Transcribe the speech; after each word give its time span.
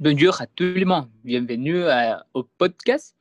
Bonjour 0.00 0.40
à 0.40 0.46
tout 0.46 0.64
le 0.64 0.86
monde, 0.86 1.10
bienvenue 1.24 1.84
au 2.32 2.42
podcast. 2.42 3.18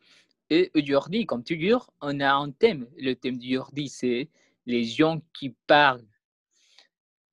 Et 0.49 0.71
aujourd'hui, 0.73 1.25
comme 1.25 1.43
toujours, 1.43 1.91
on 1.99 2.21
a 2.21 2.31
un 2.31 2.51
thème. 2.51 2.87
Le 2.97 3.15
thème 3.15 3.37
d'aujourd'hui, 3.37 3.89
c'est 3.89 4.29
les 4.65 4.85
gens 4.85 5.19
qui 5.33 5.53
parlent. 5.67 6.07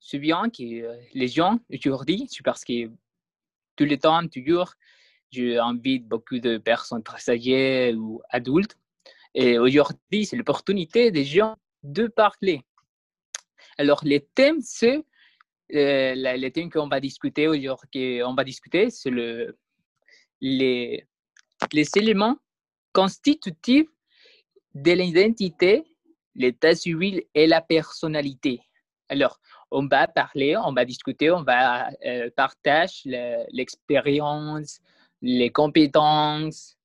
C'est 0.00 0.18
bien 0.18 0.50
que 0.50 0.64
euh, 0.64 0.96
les 1.14 1.28
gens 1.28 1.60
aujourd'hui, 1.72 2.26
c'est 2.28 2.42
parce 2.42 2.64
que 2.64 2.88
tout 3.76 3.84
le 3.84 3.96
temps, 3.96 4.26
toujours, 4.26 4.74
j'invite 5.30 6.08
beaucoup 6.08 6.40
de 6.40 6.58
personnes 6.58 7.04
très 7.04 7.30
âgées 7.30 7.94
ou 7.94 8.20
adultes. 8.30 8.76
Et 9.32 9.60
aujourd'hui, 9.60 10.26
c'est 10.26 10.34
l'opportunité 10.34 11.12
des 11.12 11.24
gens 11.24 11.54
de 11.84 12.08
parler. 12.08 12.64
Alors, 13.78 14.00
le 14.04 14.18
thème, 14.18 14.58
c'est 14.60 15.04
euh, 15.74 16.14
le 16.14 16.48
thème 16.50 16.70
qu'on 16.70 16.88
va 16.88 17.00
discuter 17.00 17.48
aujourd'hui, 17.48 18.22
on 18.22 18.34
va 18.34 18.44
discuter, 18.44 18.90
c'est 18.90 19.10
le, 19.10 19.56
les, 20.40 21.04
éléments 21.96 22.36
constitutifs 22.92 23.88
de 24.74 24.92
l'identité, 24.92 25.84
l'état 26.34 26.74
civil 26.74 27.22
et 27.34 27.46
la 27.46 27.60
personnalité. 27.60 28.60
Alors, 29.08 29.40
on 29.70 29.86
va 29.86 30.06
parler, 30.06 30.56
on 30.56 30.72
va 30.72 30.84
discuter, 30.84 31.30
on 31.30 31.42
va 31.42 31.90
euh, 32.04 32.30
partager 32.36 33.46
l'expérience, 33.50 34.80
les 35.22 35.50
compétences, 35.50 36.76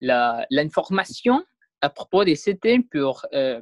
l'information 0.00 1.44
à 1.80 1.90
propos 1.90 2.24
de 2.24 2.34
ce 2.34 2.50
thème 2.50 2.84
pour, 2.84 3.26
euh, 3.32 3.60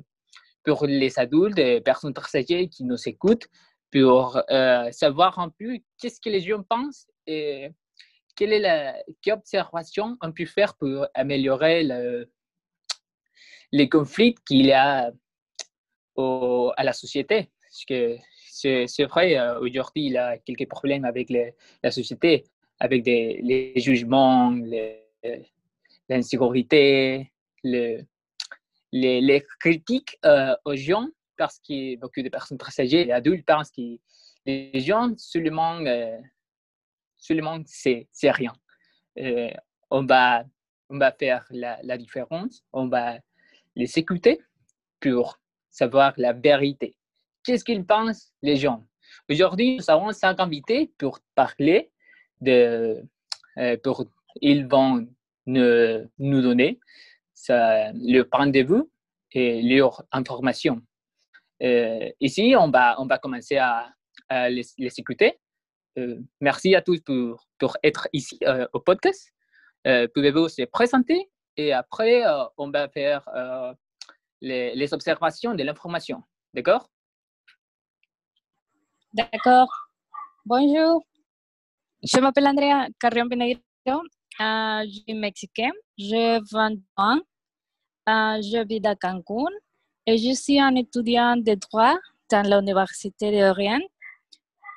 pour 0.64 0.86
les 0.86 1.18
adultes, 1.18 1.56
les 1.56 1.80
personnes 1.80 2.14
très 2.14 2.38
âgées 2.38 2.68
qui 2.68 2.84
nous 2.84 3.08
écoutent, 3.08 3.48
pour 3.90 4.40
euh, 4.50 4.90
savoir 4.92 5.38
un 5.38 5.48
peu 5.48 5.78
qu'est-ce 5.98 6.20
que 6.20 6.28
les 6.28 6.40
gens 6.40 6.62
pensent 6.62 7.06
et 7.26 7.70
quelle 8.36 8.52
est 8.52 8.60
la 8.60 8.94
observation 9.32 10.16
on 10.22 10.32
peut 10.32 10.46
faire 10.46 10.74
pour 10.76 11.06
améliorer 11.14 11.82
le, 11.82 12.30
les 13.72 13.88
conflits 13.88 14.34
qu'il 14.46 14.66
y 14.66 14.72
a 14.72 15.10
à 16.16 16.84
la 16.84 16.92
société. 16.92 17.48
Parce 17.62 17.84
que 17.84 18.16
c'est 18.50 19.04
vrai, 19.04 19.38
euh, 19.38 19.60
aujourd'hui, 19.60 20.06
il 20.06 20.12
y 20.12 20.18
a 20.18 20.36
quelques 20.38 20.68
problèmes 20.68 21.04
avec 21.04 21.30
la 21.82 21.90
société, 21.90 22.44
avec 22.80 23.04
les 23.06 23.72
jugements, 23.76 24.52
l'insécurité, 26.08 27.30
les, 27.62 28.04
les, 28.92 29.44
critiques 29.60 30.18
euh, 30.24 30.54
aux 30.64 30.76
gens 30.76 31.08
parce 31.38 31.58
que 31.60 31.96
beaucoup 31.96 32.20
de 32.20 32.28
personnes 32.28 32.58
très 32.58 32.82
âgées 32.82 33.06
et 33.08 33.12
adultes 33.12 33.46
pensent 33.46 33.70
que 33.70 33.96
les 34.44 34.80
gens 34.80 35.12
seulement, 35.16 35.78
euh, 35.80 36.18
seulement 37.16 37.58
c'est, 37.66 38.08
rien. 38.22 38.52
Euh, 39.18 39.50
on, 39.90 40.04
va, 40.04 40.44
on 40.90 40.98
va 40.98 41.12
faire 41.12 41.46
la, 41.50 41.98
différence, 41.98 42.62
on 42.72 42.88
va 42.88 43.18
les 43.76 43.98
écouter 43.98 44.40
pour 45.00 45.38
savoir 45.70 46.12
la 46.16 46.32
vérité. 46.32 46.96
Qu'est-ce 47.44 47.64
qu'ils 47.64 47.86
pensent, 47.86 48.32
les 48.42 48.56
gens? 48.56 48.84
Aujourd'hui, 49.30 49.76
nous 49.76 49.90
avons 49.90 50.12
cinq 50.12 50.40
invités 50.40 50.92
pour 50.98 51.20
parler 51.34 51.90
de. 52.40 53.02
Euh, 53.58 53.76
pour, 53.82 54.04
ils 54.40 54.66
vont 54.66 55.06
nous, 55.46 56.08
nous 56.18 56.42
donner 56.42 56.78
ça, 57.32 57.92
le 57.92 58.22
point 58.22 58.48
de 58.48 58.60
vue 58.60 58.84
et 59.32 59.62
leur 59.62 60.04
information. 60.12 60.82
Euh, 61.62 62.10
ici, 62.20 62.54
on 62.56 62.70
va, 62.70 63.00
on 63.00 63.06
va 63.06 63.18
commencer 63.18 63.56
à, 63.56 63.90
les, 64.50 64.74
écouter. 64.78 65.38
Euh, 65.98 66.20
merci 66.40 66.74
à 66.74 66.82
tous 66.82 67.00
pour, 67.00 67.46
pour 67.58 67.76
être 67.82 68.08
ici 68.12 68.38
euh, 68.44 68.66
au 68.72 68.80
podcast. 68.80 69.32
Pouvez-vous 70.14 70.48
se 70.48 70.62
présenter 70.66 71.30
et 71.56 71.72
après, 71.72 72.22
on 72.58 72.70
va 72.70 72.88
faire 72.90 73.24
les, 74.42 74.74
les, 74.74 74.92
observations 74.92 75.54
de 75.54 75.62
l'information. 75.62 76.22
D'accord? 76.52 76.90
D'accord. 79.14 79.70
Bonjour. 80.44 81.02
Je 82.02 82.20
m'appelle 82.20 82.48
Andrea 82.48 82.88
Carrion 83.00 83.28
Pinegro. 83.30 83.58
je 84.38 85.00
suis 85.06 85.14
mexicaine. 85.14 85.72
J'ai 85.96 86.38
20 86.52 86.74
ans. 86.98 87.20
je 88.06 88.66
vis 88.66 88.86
à 88.86 88.94
Cancún. 88.94 89.48
Et 90.10 90.16
je 90.16 90.32
suis 90.32 90.58
un 90.58 90.74
étudiant 90.74 91.36
de 91.36 91.54
droit 91.54 91.94
dans 92.30 92.40
l'Université 92.40 93.30
d'Orient. 93.30 93.86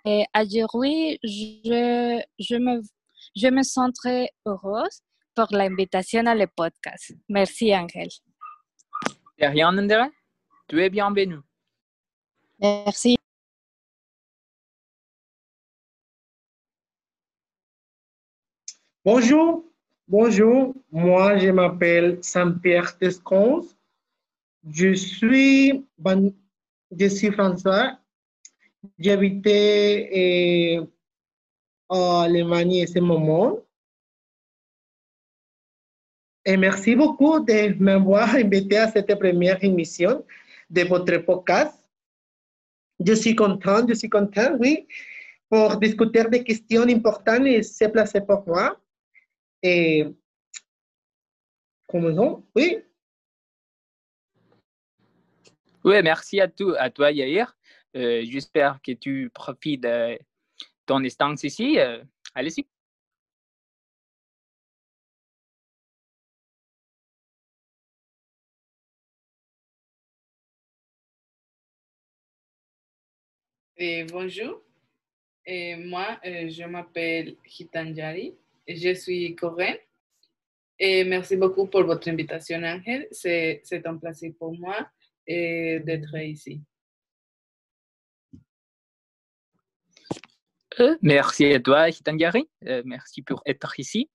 Et 0.04 0.26
aujourd'hui, 0.36 1.20
je, 1.24 2.22
je, 2.38 2.56
me, 2.58 2.82
je 3.34 3.48
me 3.48 3.64
sens 3.64 3.94
très 3.94 4.30
heureuse 4.46 5.00
pour 5.34 5.48
l'invitation 5.52 6.26
à 6.26 6.36
le 6.36 6.48
podcast. 6.48 7.14
Merci, 7.30 7.74
Angèle. 7.74 8.10
De 9.40 9.46
rien, 9.46 9.70
Andrea? 9.70 10.10
Tu 10.68 10.84
es 10.84 10.90
bienvenue. 10.90 11.40
Merci. 12.60 13.18
Bonjour, 19.06 19.64
bonjour. 20.10 20.76
Moi, 20.92 21.38
je 21.38 21.52
m'appelle 21.52 22.22
Saint-Pierre 22.22 22.98
Tescons. 22.98 23.66
Je 24.70 24.94
suis, 24.94 25.86
je 26.92 27.08
suis 27.08 27.32
François. 27.32 27.98
J'habitais 29.00 30.10
eh, 30.12 30.80
en 31.90 32.22
Allemagne 32.22 32.84
à 32.84 32.88
ce 32.88 33.00
moment. 33.00 33.60
Et 36.46 36.58
merci 36.58 36.96
beaucoup 36.96 37.40
de 37.40 37.74
m'avoir 37.82 38.36
invité 38.36 38.78
à 38.78 38.92
cette 38.92 39.14
première 39.20 39.64
émission 39.64 40.24
de 40.70 40.82
votre 40.84 41.18
podcast. 41.18 41.78
Je 43.04 43.14
suis 43.14 43.36
content, 43.36 43.88
je 43.88 43.94
suis 43.96 44.10
content, 44.10 44.58
oui, 44.60 44.88
pour 45.50 45.78
discuter 45.78 46.24
des 46.26 46.44
questions 46.44 46.84
importantes 46.84 47.46
et 47.46 47.64
se 47.64 47.86
placer 47.86 48.22
pour 48.22 48.48
moi. 48.48 48.80
Et 49.64 50.08
commençons, 51.88 52.44
oui. 52.56 52.84
Oui, 55.84 56.02
merci 56.04 56.40
à, 56.40 56.48
tout, 56.48 56.74
à 56.78 56.90
toi, 56.92 57.12
Yair. 57.12 57.56
Euh, 57.96 58.24
J'espère 58.24 58.80
que 58.84 58.92
tu 58.92 59.30
profites 59.34 59.82
de 59.82 60.20
ton 60.86 61.04
instance 61.04 61.44
ici. 61.44 61.80
Euh, 61.80 62.04
Allez-y. 62.36 62.68
Et 73.78 74.04
bonjour, 74.04 74.62
et 75.46 75.76
moi, 75.76 76.20
euh, 76.26 76.50
je 76.50 76.64
m'appelle 76.66 77.36
Hitanjari, 77.60 78.36
je 78.68 78.94
suis 78.94 79.36
coréenne. 79.36 79.78
Et 80.78 81.04
merci 81.04 81.36
beaucoup 81.36 81.66
pour 81.68 81.84
votre 81.86 82.08
invitation, 82.10 82.58
Angel. 82.64 83.08
C'est 83.12 83.64
un 83.86 83.98
plaisir 83.98 84.34
pour 84.38 84.54
moi 84.58 84.88
et 85.28 85.80
d'être 85.80 86.16
ici. 86.18 86.62
Euh, 90.80 90.98
merci 91.02 91.46
à 91.54 91.60
toi, 91.60 91.90
Hitangari. 91.90 92.50
Euh, 92.66 92.82
merci 92.86 93.22
pour 93.22 93.42
être 93.46 93.80
ici. 93.80 94.10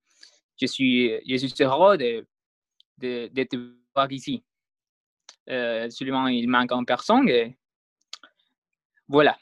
Je 0.61 0.67
suis, 0.67 1.13
je 1.29 1.37
suis 1.37 1.63
heureux 1.63 1.99
de, 1.99 2.27
de, 2.99 3.29
de 3.33 3.43
te 3.45 3.57
voir 3.95 4.11
ici. 4.11 4.43
Euh, 5.49 5.89
seulement, 5.91 6.27
il 6.29 6.49
manque 6.49 6.73
en 6.73 6.85
personne. 6.85 7.29
Et 7.29 7.57
voilà. 9.07 9.39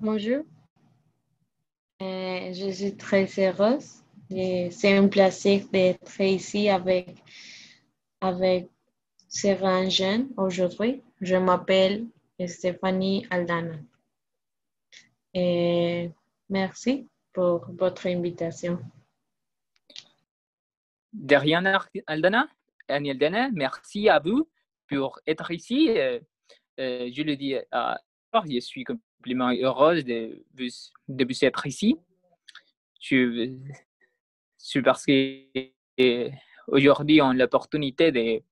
Bonjour. 0.00 0.44
Euh, 2.02 2.52
je 2.52 2.70
suis 2.70 2.96
très 2.96 3.26
heureuse. 3.38 4.02
C'est 4.28 4.96
un 4.96 5.08
plaisir 5.08 5.66
d'être 5.72 6.20
ici 6.20 6.68
avec, 6.68 7.08
avec 8.20 8.70
sera 9.30 9.88
jeune 9.88 10.28
aujourd'hui. 10.36 11.02
Je 11.20 11.36
m'appelle 11.36 12.06
Stéphanie 12.46 13.26
Aldana. 13.30 13.76
Et 15.32 16.10
merci 16.48 17.08
pour 17.32 17.64
votre 17.78 18.06
invitation. 18.08 18.78
De 21.12 21.36
rien, 21.36 21.64
Aldana. 22.06 22.48
Aldana, 22.88 23.50
merci 23.52 24.08
à 24.08 24.18
vous 24.18 24.48
pour 24.88 25.20
être 25.26 25.50
ici. 25.52 25.88
Euh, 25.90 26.18
euh, 26.80 27.10
je 27.12 27.22
le 27.22 27.36
dis 27.36 27.54
à 27.70 28.00
je 28.48 28.60
suis 28.60 28.84
complètement 28.84 29.50
heureuse 29.52 30.04
de, 30.04 30.44
de 30.54 31.24
vous 31.24 31.44
être 31.44 31.66
ici. 31.66 31.96
Je, 33.00 33.56
suis 34.58 34.82
parce 34.82 35.04
qu'aujourd'hui, 35.96 37.22
on 37.22 37.30
a 37.30 37.34
l'opportunité 37.34 38.12
de 38.12 38.42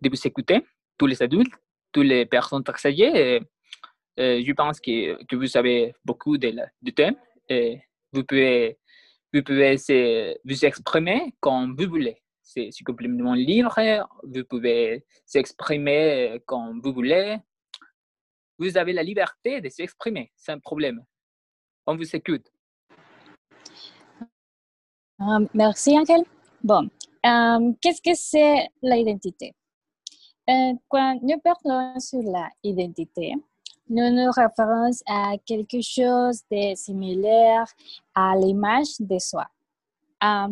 de 0.00 0.08
vous 0.08 0.26
écouter, 0.26 0.64
tous 0.96 1.06
les 1.06 1.22
adultes, 1.22 1.52
toutes 1.92 2.06
les 2.06 2.26
personnes 2.26 2.64
âgées. 2.84 3.40
je 4.16 4.52
pense 4.52 4.80
que, 4.80 5.34
vous 5.34 5.56
avez 5.56 5.94
beaucoup 6.04 6.38
de, 6.38 6.54
et 7.48 7.80
vous 8.12 8.24
pouvez, 8.24 8.78
vous 9.32 9.42
pouvez 9.42 9.76
vous 10.44 10.64
exprimer 10.64 11.34
comme 11.40 11.74
vous 11.76 11.88
voulez. 11.88 12.22
C'est 12.42 12.70
complètement 12.84 13.34
libre, 13.34 13.74
vous 14.22 14.44
pouvez 14.44 15.04
s'exprimer 15.26 16.40
comme 16.46 16.80
vous 16.80 16.92
voulez. 16.92 17.36
Vous 18.58 18.76
avez 18.76 18.92
la 18.92 19.02
liberté 19.02 19.60
de 19.60 19.68
s'exprimer 19.68 20.32
sans 20.34 20.58
problème. 20.58 21.04
On 21.86 21.96
vous 21.96 22.16
écoute. 22.16 22.50
Euh, 25.20 25.46
merci, 25.54 25.96
Angel. 25.98 26.22
Bon, 26.62 26.88
euh, 27.26 27.72
qu'est-ce 27.80 28.02
que 28.02 28.14
c'est 28.14 28.68
l'identité? 28.82 29.54
Euh, 30.48 30.72
quand 30.88 31.18
nous 31.20 31.38
parlons 31.40 32.00
sur 32.00 32.22
l'identité, 32.64 33.34
nous 33.86 34.10
nous 34.10 34.30
référons 34.30 34.90
à 35.06 35.36
quelque 35.44 35.82
chose 35.82 36.42
de 36.50 36.74
similaire 36.74 37.66
à 38.14 38.34
l'image 38.34 38.98
de 38.98 39.18
soi. 39.18 39.46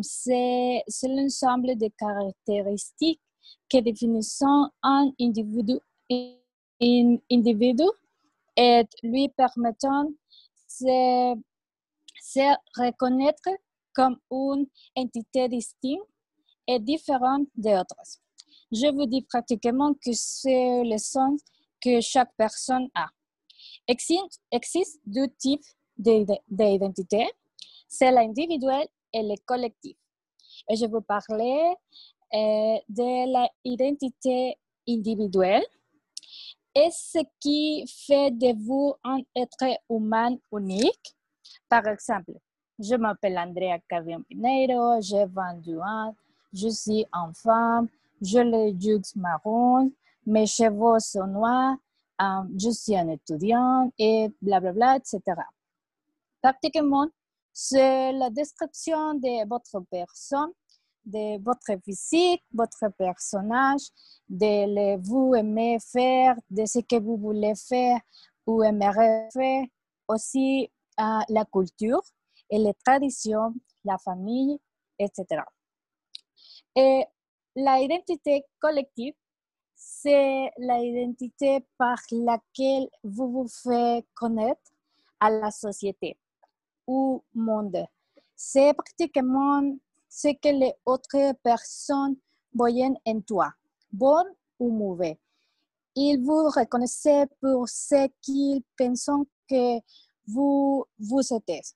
c'est 0.03 0.83
l'ensemble 1.03 1.75
de 1.75 1.89
caractéristiques 1.97 3.19
qui 3.67 3.81
définissent 3.81 4.43
un 4.83 5.11
individu, 5.19 5.79
et 6.09 6.39
lui 9.01 9.29
permettant 9.29 10.03
de 10.03 11.41
se 12.21 12.55
reconnaître 12.79 13.49
comme 13.95 14.19
une 14.29 14.67
entité 14.95 15.49
distincte 15.49 16.05
et 16.67 16.79
différente 16.79 17.47
d'autres. 17.55 18.19
Je 18.71 18.91
vous 18.91 19.05
dis 19.05 19.21
pratiquement 19.21 19.93
que 19.93 20.11
c'est 20.13 20.83
le 20.83 20.97
sens 20.97 21.41
que 21.81 22.01
chaque 22.01 22.31
personne 22.37 22.89
a. 22.93 23.07
Existe, 23.87 24.41
existe 24.51 24.99
deux 25.05 25.27
types 25.37 25.63
d'identité, 25.97 27.29
c'est 27.87 28.11
l'individuel 28.11 28.87
et 29.13 29.23
le 29.23 29.35
collectif. 29.45 29.95
Et 30.69 30.75
je 30.75 30.85
vais 30.85 31.01
parler 31.01 31.73
euh, 32.33 32.77
de 32.89 33.63
l'identité 33.63 34.57
individuelle 34.87 35.63
et 36.75 36.89
ce 36.91 37.19
qui 37.39 37.85
fait 38.05 38.31
de 38.31 38.53
vous 38.65 38.95
un 39.03 39.19
être 39.35 39.79
humain 39.89 40.35
unique. 40.51 41.15
Par 41.69 41.87
exemple, 41.87 42.33
je 42.77 42.95
m'appelle 42.95 43.37
Andrea 43.37 43.79
Cavion 43.89 44.23
Pineiro, 44.23 45.01
j'ai 45.01 45.25
22 45.25 45.77
ans, 45.77 46.15
je 46.53 46.67
suis 46.67 47.05
en 47.13 47.33
femme, 47.33 47.87
je 48.21 48.39
les 48.39 48.71
yeux 48.71 49.01
marron, 49.15 49.91
mes 50.25 50.45
cheveux 50.45 50.99
sont 50.99 51.27
noirs, 51.27 51.75
euh, 52.21 52.43
je 52.57 52.69
suis 52.71 52.95
un 52.95 53.09
étudiant 53.09 53.91
et 53.97 54.29
blablabla, 54.41 54.97
etc. 54.97 55.21
Pratiquement, 56.41 57.07
c'est 57.53 58.11
la 58.11 58.29
description 58.29 59.13
de 59.15 59.47
votre 59.47 59.79
personne, 59.89 60.51
de 61.05 61.41
votre 61.43 61.79
physique, 61.83 62.43
votre 62.53 62.89
personnage, 62.97 63.81
de 64.29 64.45
ce 64.45 64.97
que 64.97 65.07
vous 65.07 65.35
aimez 65.35 65.77
faire, 65.79 66.35
de 66.49 66.65
ce 66.65 66.79
que 66.79 66.99
vous 66.99 67.17
voulez 67.17 67.53
faire 67.55 67.99
ou 68.45 68.63
aimeriez 68.63 69.27
faire, 69.33 69.65
aussi 70.07 70.69
euh, 70.99 71.19
la 71.29 71.45
culture 71.45 72.01
et 72.49 72.57
les 72.57 72.73
traditions, 72.85 73.53
la 73.83 73.97
famille, 73.97 74.59
etc. 74.99 75.41
Et 76.75 77.05
l'identité 77.57 78.45
collective, 78.59 79.15
c'est 79.75 80.51
l'identité 80.59 81.65
par 81.75 81.97
laquelle 82.11 82.87
vous 83.03 83.31
vous 83.31 83.47
faites 83.47 84.05
connaître 84.13 84.71
à 85.19 85.31
la 85.31 85.49
société 85.49 86.17
ou 86.85 87.23
monde. 87.33 87.83
C'est 88.35 88.73
pratiquement 88.75 89.75
ce 90.07 90.27
que 90.35 90.49
les 90.49 90.73
autres 90.85 91.33
personnes 91.43 92.17
voient 92.53 92.93
en 93.05 93.21
toi, 93.21 93.51
bon 93.91 94.25
ou 94.59 94.69
mauvais. 94.69 95.19
Ils 95.95 96.21
vous 96.23 96.49
reconnaissent 96.49 97.27
pour 97.41 97.67
ce 97.67 98.07
qu'ils 98.21 98.61
pensent 98.77 99.25
que 99.49 99.79
vous, 100.27 100.85
vous 100.99 101.33
êtes. 101.33 101.75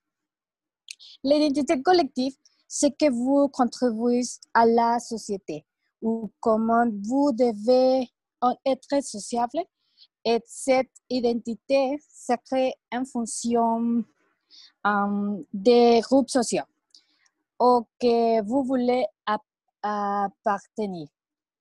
L'identité 1.24 1.82
collective, 1.82 2.36
c'est 2.68 2.96
que 2.96 3.10
vous 3.10 3.50
contribuez 3.50 4.22
à 4.54 4.68
la 4.68 5.00
société 5.00 5.66
ou 6.02 6.32
comment 6.40 6.86
vous 7.04 7.32
devez 7.32 8.10
être 8.66 9.04
sociable 9.04 9.62
et 10.24 10.40
cette 10.46 10.92
identité 11.10 11.98
se 12.10 12.34
crée 12.46 12.74
en 12.92 13.06
fonction 13.06 14.04
um, 14.84 15.44
des 15.54 16.02
groupes 16.02 16.30
sociaux 16.30 16.64
auxquels 17.60 18.44
vous 18.44 18.64
voulez 18.64 19.06
appartenir. 19.84 21.08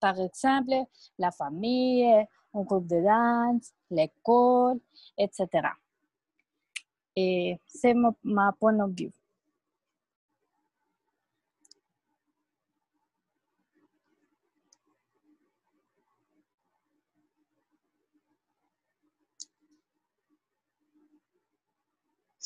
Par 0.00 0.18
exemple, 0.18 0.74
la 1.18 1.30
famille, 1.30 2.26
un 2.54 2.62
groupe 2.62 2.86
de 2.86 3.02
danse, 3.02 3.72
l'école, 3.90 4.80
etc. 5.18 5.68
Et 7.16 7.58
c'est 7.66 7.94
ma 8.24 8.52
point 8.58 8.72
de 8.72 9.02
vue. 9.02 9.12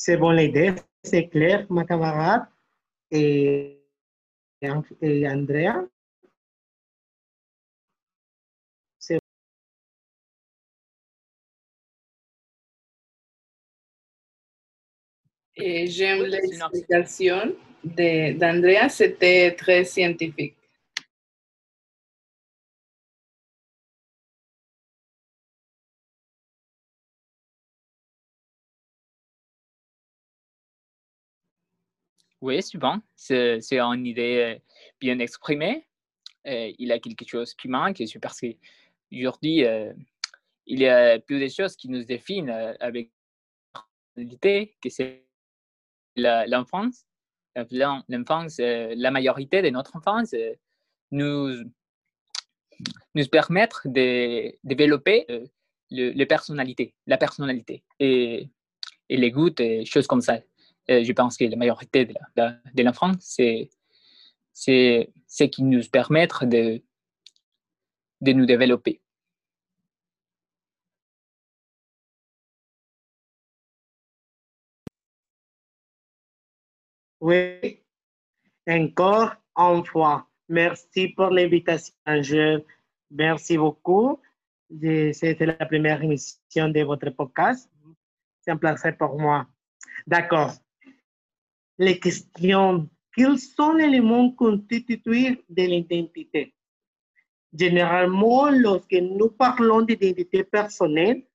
C'est 0.05 0.17
bon 0.17 0.29
l'idée, 0.29 0.71
c'est 1.01 1.29
clair, 1.29 1.65
ma 1.71 1.83
camarade 1.83 2.45
et, 3.09 3.81
et 4.61 5.27
Andrea. 5.27 5.87
J'aime 15.57 16.21
l'explication 16.25 17.55
d'Andrea, 17.83 18.89
c'était 18.89 19.55
très 19.55 19.85
scientifique. 19.85 20.64
Oui, 32.45 32.61
souvent, 32.61 32.99
c'est 33.15 33.59
une 33.79 34.05
idée 34.05 34.37
euh, 34.37 34.59
bien 34.99 35.17
exprimée. 35.17 35.87
Euh, 36.45 36.71
il 36.77 36.89
y 36.89 36.91
a 36.91 36.99
quelque 36.99 37.27
chose 37.27 37.55
qui 37.55 37.67
manque, 37.67 38.03
c'est 38.05 38.19
parce 38.19 38.39
qu'aujourd'hui, 38.39 39.65
euh, 39.65 39.91
il 40.67 40.79
y 40.79 40.87
a 40.87 41.17
plus 41.17 41.39
de 41.39 41.47
choses 41.47 41.75
qui 41.75 41.89
nous 41.89 42.03
définissent 42.03 42.77
avec 42.79 43.09
l'idée 44.15 44.77
que 44.79 44.89
c'est 44.91 45.25
l'enfance. 46.15 47.07
L'enfance, 47.71 48.59
la 48.59 49.09
majorité 49.09 49.63
de 49.63 49.71
notre 49.71 49.95
enfance 49.95 50.35
nous, 51.09 51.63
nous 53.15 53.27
permettre 53.31 53.87
de 53.87 54.53
développer 54.63 55.25
le, 55.89 56.11
les 56.11 56.25
personnalités, 56.27 56.93
la 57.07 57.17
personnalité 57.17 57.81
et, 57.99 58.47
et 59.09 59.17
les 59.17 59.31
goûts 59.31 59.49
et 59.57 59.83
choses 59.83 60.05
comme 60.05 60.21
ça. 60.21 60.41
Euh, 60.89 61.03
je 61.03 61.11
pense 61.13 61.37
que 61.37 61.45
la 61.45 61.55
majorité 61.55 62.05
de 62.05 62.83
l'enfant, 62.83 63.11
c'est 63.19 63.69
ce 64.53 65.43
qui 65.43 65.63
nous 65.63 65.81
permet 65.91 66.27
de, 66.27 66.81
de 68.21 68.31
nous 68.33 68.45
développer. 68.45 69.01
Oui, 77.19 77.81
encore 78.67 79.35
une 79.57 79.85
fois, 79.85 80.27
merci 80.47 81.07
pour 81.09 81.29
l'invitation. 81.31 81.93
Merci 83.09 83.57
beaucoup. 83.57 84.19
C'était 84.69 85.45
la 85.45 85.65
première 85.65 86.03
émission 86.03 86.69
de 86.69 86.81
votre 86.83 87.09
podcast. 87.09 87.69
C'est 88.41 88.51
un 88.51 88.57
plaisir 88.57 88.95
pour 88.97 89.17
moi. 89.17 89.47
D'accord 90.05 90.53
les 91.77 91.99
questions. 91.99 92.89
Quels 93.15 93.39
sont 93.39 93.73
les 93.73 93.85
éléments 93.85 94.31
constitutifs 94.31 95.39
de 95.49 95.63
l'identité? 95.63 96.53
Généralement, 97.53 98.49
lorsque 98.49 98.93
nous 98.93 99.29
parlons 99.29 99.81
d'identité 99.81 100.43
personnelle, 100.43 101.25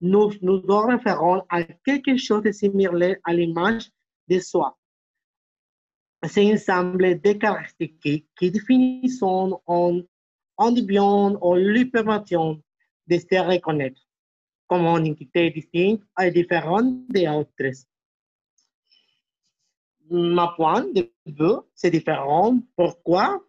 nous 0.00 0.32
nous 0.42 0.62
référons 0.66 1.42
à 1.48 1.62
quelque 1.62 2.16
chose 2.16 2.42
de 2.42 2.50
similaire 2.50 3.16
à 3.24 3.32
l'image 3.32 3.90
de 4.28 4.40
soi. 4.40 4.76
C'est 6.24 6.50
un 6.50 6.54
ensemble 6.54 7.20
de 7.20 7.32
caractéristiques 7.32 8.28
qui 8.36 8.50
définissent 8.50 9.22
en, 9.22 9.62
en 9.66 10.02
ou 10.60 11.54
lui 11.54 11.86
permettent 11.86 12.34
de 13.06 13.18
se 13.18 13.40
reconnaître 13.40 14.00
comme 14.66 14.82
une 14.82 15.12
entité 15.12 15.50
distincte 15.50 16.04
et 16.20 16.30
différente 16.30 17.08
des 17.08 17.26
autres. 17.26 17.86
Ma 20.10 20.48
point 20.56 20.86
de 20.92 21.08
vue, 21.24 21.60
c'est 21.74 21.90
différent. 21.90 22.58
Pourquoi? 22.74 23.40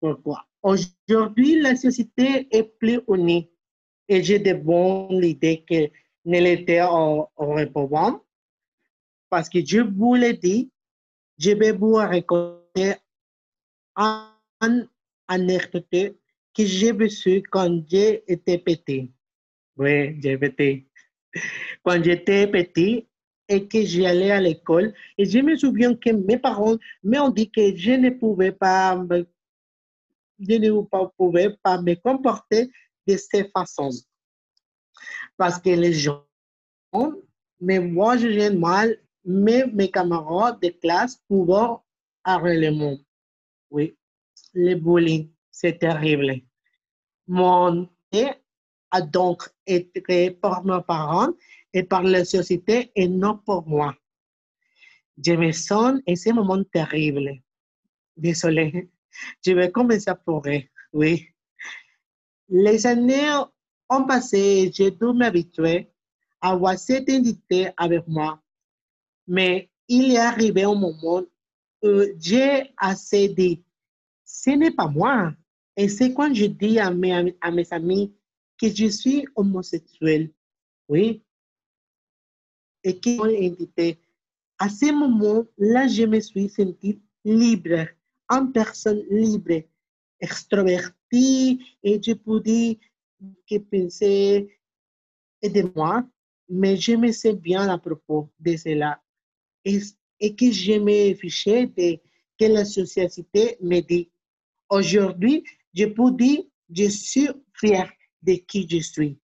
Pourquoi? 0.00 0.46
Aujourd'hui, 0.62 1.60
la 1.60 1.74
société 1.74 2.46
est 2.50 2.62
plus 2.78 3.00
unie 3.08 3.50
et 4.08 4.22
j'ai 4.22 4.38
de 4.38 4.52
bonnes 4.52 5.24
idées 5.24 5.64
que 5.68 5.90
ne 6.24 6.38
l'était 6.38 6.82
auparavant 6.82 8.24
parce 9.28 9.48
que 9.48 9.58
je 9.64 9.80
vous 9.80 10.14
l'ai 10.14 10.34
dit, 10.34 10.70
je 11.38 11.50
vais 11.50 11.72
vous 11.72 11.94
raconter 11.94 12.94
une 13.96 14.88
anecdote 15.26 16.16
que 16.54 16.64
j'ai 16.64 16.92
vécue 16.92 17.42
quand 17.50 17.82
j'étais 17.88 18.58
petit. 18.58 19.10
Oui, 19.76 20.20
j'ai 20.20 20.38
petit. 20.38 20.86
Quand 21.82 22.00
j'étais 22.04 22.46
petit 22.46 23.08
et 23.48 23.66
que 23.66 23.84
j'allais 23.84 24.30
à 24.30 24.40
l'école, 24.40 24.94
et 25.18 25.24
je 25.24 25.38
me 25.40 25.56
souviens 25.56 25.94
que 25.94 26.10
mes 26.10 26.38
parents 26.38 26.76
m'ont 27.02 27.28
dit 27.28 27.50
que 27.50 27.74
je 27.76 27.92
ne 27.92 28.10
pouvais 28.10 28.52
pas 28.52 28.96
me, 28.96 29.26
je 30.38 30.54
ne 30.54 31.08
pouvais 31.16 31.56
pas 31.62 31.80
me 31.80 31.94
comporter 31.94 32.70
de 33.06 33.16
cette 33.16 33.50
façon. 33.52 33.90
Parce 35.36 35.58
que 35.58 35.70
les 35.70 35.92
gens 35.92 36.24
me 37.60 37.92
voient 37.92 38.50
mal, 38.50 38.96
mais 39.24 39.66
mes 39.66 39.90
camarades 39.90 40.60
de 40.62 40.68
classe 40.68 41.20
pouvaient 41.28 41.76
arrêter 42.24 42.70
le 42.70 42.70
monde. 42.70 43.04
Oui, 43.70 43.96
le 44.54 44.74
bullying, 44.74 45.30
c'est 45.50 45.78
terrible. 45.78 46.40
Mon 47.26 47.88
a 48.92 49.00
donc 49.00 49.48
été 49.66 50.30
par 50.32 50.64
mes 50.64 50.82
parents 50.86 51.32
et 51.72 51.82
par 51.82 52.02
la 52.02 52.24
société 52.24 52.90
et 52.94 53.08
non 53.08 53.38
pour 53.38 53.66
moi. 53.66 53.94
Je 55.24 55.32
me 55.32 55.52
sens 55.52 56.00
en 56.06 56.16
ce 56.16 56.32
moment 56.32 56.62
terrible. 56.64 57.42
Désolé, 58.16 58.90
je 59.44 59.52
vais 59.52 59.70
commencer 59.70 60.10
à 60.10 60.14
pleurer, 60.14 60.70
oui. 60.92 61.26
Les 62.48 62.86
années 62.86 63.28
ont 63.88 64.04
passé 64.04 64.38
et 64.38 64.72
j'ai 64.72 64.90
dû 64.90 65.12
m'habituer 65.14 65.88
à 66.40 66.50
avoir 66.50 66.78
cette 66.78 67.08
identité 67.08 67.70
avec 67.76 68.06
moi. 68.06 68.40
Mais 69.26 69.70
il 69.88 70.12
est 70.12 70.18
arrivé 70.18 70.64
un 70.64 70.74
moment 70.74 71.22
où 71.82 71.88
j'ai 72.18 72.72
assez 72.76 73.28
dit, 73.28 73.62
ce 74.24 74.50
n'est 74.50 74.70
pas 74.70 74.88
moi. 74.88 75.32
Et 75.76 75.88
c'est 75.88 76.12
quand 76.12 76.34
je 76.34 76.46
dis 76.46 76.78
à 76.78 76.90
mes, 76.90 77.34
à 77.40 77.50
mes 77.50 77.72
amis 77.72 78.14
que 78.60 78.68
je 78.68 78.86
suis 78.86 79.26
homosexuel, 79.34 80.30
oui, 80.88 81.22
et 82.84 82.98
qui 82.98 83.18
ont 83.20 83.26
identité. 83.26 83.98
À 84.58 84.68
ce 84.68 84.92
moment-là, 84.92 85.88
je 85.88 86.04
me 86.04 86.20
suis 86.20 86.48
sentie 86.48 87.00
libre, 87.24 87.86
en 88.28 88.46
personne 88.46 89.02
libre, 89.10 89.62
extrovertie, 90.20 91.60
et 91.82 92.00
je 92.02 92.12
dire 92.40 92.76
que 93.48 93.58
penser 93.58 94.58
de 95.42 95.72
moi, 95.74 96.04
mais 96.48 96.76
je 96.76 96.92
me 96.92 97.12
sais 97.12 97.34
bien 97.34 97.68
à 97.68 97.78
propos 97.78 98.30
de 98.38 98.56
cela. 98.56 99.00
Et, 99.64 99.80
et 100.20 100.34
que 100.34 100.50
je 100.50 100.74
me 100.74 101.14
fichais 101.14 101.66
de 101.66 101.98
que 102.38 102.44
la 102.52 102.64
société 102.64 103.56
me 103.60 103.80
dit. 103.80 104.10
Aujourd'hui, 104.68 105.44
je 105.74 105.86
peux 105.86 106.10
dire, 106.12 106.42
je 106.70 106.88
suis 106.88 107.28
fier 107.54 107.90
de 108.22 108.34
qui 108.34 108.66
je 108.68 108.78
suis. 108.78 109.18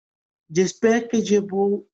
J'espère 0.50 1.08
que 1.08 1.22
je 1.24 1.36
vous, 1.36 1.86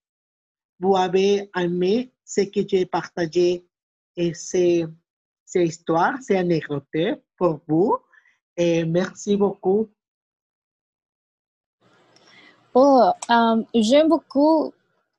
vous 0.80 0.96
avez 0.96 1.50
aimé 1.54 2.10
ce 2.24 2.40
que 2.40 2.66
j'ai 2.66 2.86
partagé 2.86 3.66
et 4.16 4.34
ces, 4.34 4.86
ces 5.44 5.64
histoires, 5.64 6.16
ces 6.22 6.36
anecdotes 6.36 7.22
pour 7.36 7.60
vous. 7.68 7.96
Et 8.56 8.84
merci 8.84 9.36
beaucoup. 9.36 9.90
Oh, 12.74 13.10
um, 13.28 13.64
j'aime 13.74 14.08
beaucoup 14.08 14.72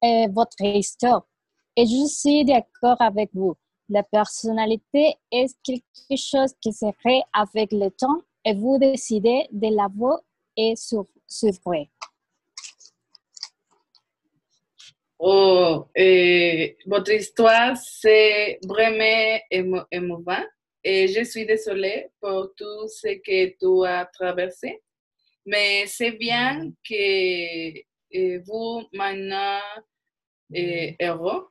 euh, 0.04 0.28
votre 0.32 0.62
histoire 0.62 1.28
et 1.76 1.86
je 1.86 2.06
suis 2.08 2.46
d'accord 2.46 3.00
avec 3.00 3.30
vous. 3.34 3.56
La 3.90 4.04
personnalité 4.04 5.16
est 5.32 5.54
quelque 5.62 6.16
chose 6.16 6.54
qui 6.62 6.72
se 6.72 6.90
crée 7.00 7.22
avec 7.34 7.74
le 7.74 7.90
temps 7.90 8.22
et 8.46 8.54
vous 8.54 8.78
décidez 8.80 9.48
de 9.52 9.76
l'avoir 9.76 10.20
et 10.56 10.76
sur, 10.76 11.06
vrai. 15.22 15.30
Oh, 15.30 15.88
eh, 15.96 16.78
votre 16.86 17.12
histoire, 17.12 17.78
c'est 17.78 18.60
vraiment 18.66 19.40
émouvant 19.92 20.44
et 20.84 21.08
je 21.08 21.24
suis 21.24 21.46
désolée 21.46 22.08
pour 22.20 22.54
tout 22.56 22.88
ce 22.88 23.20
que 23.20 23.56
tu 23.58 23.88
as 23.88 24.06
traversé. 24.06 24.82
Mais 25.46 25.86
c'est 25.88 26.12
bien 26.12 26.72
que 26.84 26.94
eh, 26.94 28.38
vous 28.46 28.84
maintenant 28.94 29.60
eh, 30.54 30.96
heureux. 31.02 31.50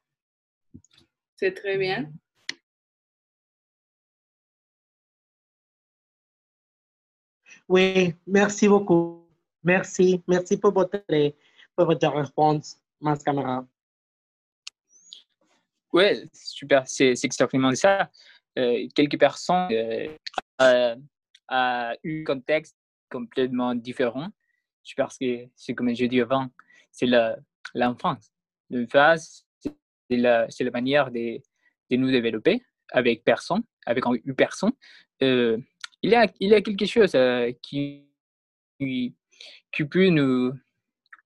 C'est 1.37 1.55
très 1.55 1.79
bien. 1.79 2.11
Oui, 7.69 8.15
merci 8.27 8.69
beaucoup. 8.69 9.29
Merci. 9.63 10.23
Merci 10.27 10.57
pour 10.57 10.73
votre, 10.73 11.03
pour 11.77 11.87
votre 11.87 12.09
réponse, 12.09 12.81
ma 13.01 13.17
camarade. 13.17 13.67
Oui, 15.93 16.29
super. 16.33 16.87
C'est 16.87 17.13
exactement 17.23 17.75
ça. 17.75 18.11
Euh, 18.59 18.87
quelques 18.95 19.19
personnes 19.19 19.69
euh, 20.61 20.97
ont 21.51 21.93
eu 22.05 22.21
un 22.21 22.25
contexte 22.25 22.77
complètement 23.11 23.75
différent. 23.75 24.29
Parce 24.97 25.19
que, 25.19 25.47
c'est 25.57 25.75
comme 25.75 25.95
je 25.95 26.07
dit 26.07 26.21
avant, 26.21 26.49
c'est 26.91 27.07
l'enfance. 27.75 28.31
L'enfance, 28.71 29.47
c'est 29.61 30.17
la, 30.17 30.47
la, 30.47 30.71
manière 30.71 31.11
de, 31.11 31.41
de, 31.91 31.97
nous 31.97 32.11
développer 32.11 32.63
avec 32.91 33.25
personne, 33.25 33.63
avec 33.87 34.05
une 34.07 34.35
personne. 34.35 34.73
Euh, 35.23 35.59
il 36.03 36.11
y 36.11 36.15
a, 36.15 36.27
il 36.41 36.51
y 36.51 36.55
a 36.55 36.63
quelque 36.63 36.87
chose 36.87 37.15
euh, 37.15 37.53
qui, 37.63 38.07
qui 38.79 39.85
peut 39.89 40.09
nous, 40.09 40.53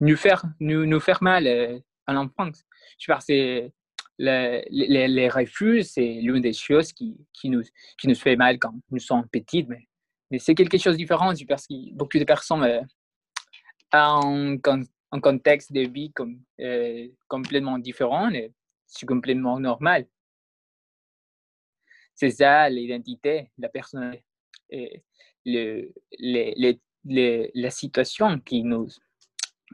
nous, 0.05 0.17
faire, 0.17 0.45
nous, 0.61 0.87
nous 0.87 1.01
faire 1.01 1.23
mal 1.23 1.47
euh, 1.47 1.79
à 2.07 2.13
l'enfance. 2.13 2.63
Je 2.99 3.13
pense 3.13 3.27
que 3.27 3.71
les, 4.19 5.09
les, 5.09 5.29
refus, 5.29 5.83
c'est 5.83 6.21
l'une 6.21 6.41
des 6.41 6.53
choses 6.53 6.93
qui, 6.93 7.17
qui, 7.33 7.49
nous, 7.49 7.63
qui 7.99 8.09
nous 8.09 8.15
fait 8.15 8.37
mal 8.37 8.59
quand 8.59 8.75
nous 8.91 9.01
sommes 9.01 9.27
petits, 9.29 9.65
mais, 9.65 9.89
mais 10.31 10.39
c'est 10.39 10.55
quelque 10.55 10.79
chose 10.79 10.95
de 10.95 10.99
différent 10.99 11.33
parce 11.49 11.67
que 11.67 11.93
beaucoup 11.95 12.19
de 12.19 12.25
personnes 12.25 12.63
euh, 12.63 12.81
ont 13.93 14.59
un, 15.11 15.21
contexte 15.21 15.73
de 15.73 15.81
vie 15.81 16.13
comme, 16.13 16.41
euh, 16.61 17.09
complètement 17.29 17.79
différent 17.79 18.31
et 18.31 18.53
c'est 18.87 19.07
complètement 19.07 19.59
normal. 19.59 20.07
C'est 22.15 22.31
ça 22.31 22.69
l'identité, 22.69 23.51
la 23.59 23.69
personnalité 23.69 24.25
le, 25.45 25.93
les, 26.19 26.81
les, 27.05 27.51
la 27.55 27.71
situation 27.71 28.39
qui 28.41 28.63
nous, 28.63 28.89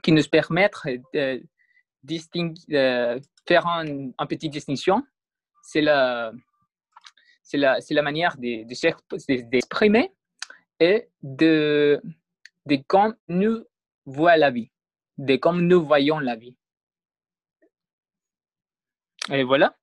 qui 0.02 0.12
nous 0.12 0.22
permet 0.30 0.70
de, 1.14 1.42
faire 3.46 3.66
une 3.66 4.12
un 4.18 4.26
petite 4.26 4.52
distinction, 4.52 5.04
c'est 5.62 5.80
la, 5.80 6.32
c'est 7.42 7.58
la, 7.58 7.78
la, 7.88 8.02
manière 8.02 8.36
d'exprimer 8.38 10.12
de, 10.78 10.84
et 10.84 11.08
de, 11.22 12.00
de 12.66 12.76
nous 13.28 13.64
de 15.18 15.36
comment 15.36 15.60
nous 15.60 15.84
voyons 15.84 16.18
la 16.18 16.36
vie. 16.36 16.56
Et 19.30 19.44
voilà. 19.44 19.76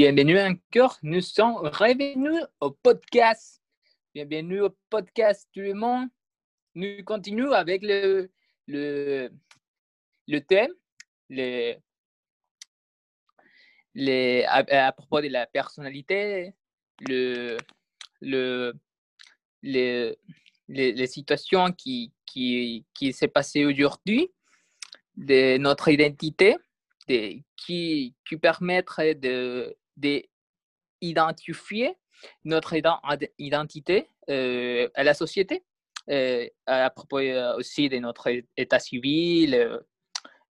Bienvenue 0.00 0.40
encore, 0.40 0.96
nous 1.02 1.20
sommes 1.20 1.56
revenus 1.56 2.42
au 2.60 2.70
podcast. 2.70 3.60
Bienvenue 4.14 4.62
au 4.62 4.70
podcast 4.88 5.46
tout 5.52 5.60
le 5.60 5.74
monde. 5.74 6.08
Nous 6.74 7.04
continuons 7.04 7.52
avec 7.52 7.82
le, 7.82 8.30
le, 8.66 9.30
le 10.26 10.40
thème, 10.40 10.70
les, 11.28 11.76
les, 13.94 14.46
à, 14.48 14.92
propos 14.92 15.20
de 15.20 15.28
la 15.28 15.44
personnalité, 15.46 16.54
le, 17.06 17.58
le, 18.22 18.72
les, 19.60 20.16
les, 20.66 21.06
situations 21.08 21.72
qui, 21.72 22.10
qui, 22.24 22.86
qui 22.94 23.12
s'est 23.12 23.28
passées 23.28 23.66
aujourd'hui, 23.66 24.32
de 25.14 25.58
notre 25.58 25.88
identité, 25.88 26.56
de, 27.06 27.42
qui, 27.54 28.14
qui 28.26 28.36
permettrait 28.38 29.14
de, 29.14 29.76
d'identifier 29.96 31.96
notre 32.44 32.74
identité 33.38 34.08
euh, 34.28 34.88
à 34.94 35.02
la 35.02 35.14
société, 35.14 35.64
euh, 36.08 36.46
à 36.66 36.90
propos 36.90 37.18
euh, 37.18 37.56
aussi 37.56 37.88
de 37.88 37.98
notre 37.98 38.30
état 38.56 38.78
civil 38.78 39.80